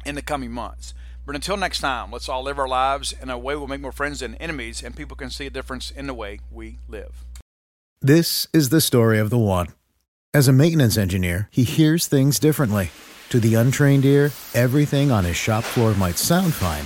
[0.06, 0.94] in the coming months.
[1.26, 3.92] But until next time, let's all live our lives in a way we'll make more
[3.92, 7.26] friends than enemies, and people can see a difference in the way we live.
[8.02, 9.68] This is the story of the one.
[10.34, 12.92] As a maintenance engineer, he hears things differently.
[13.30, 16.86] To the untrained ear, everything on his shop floor might sound fine,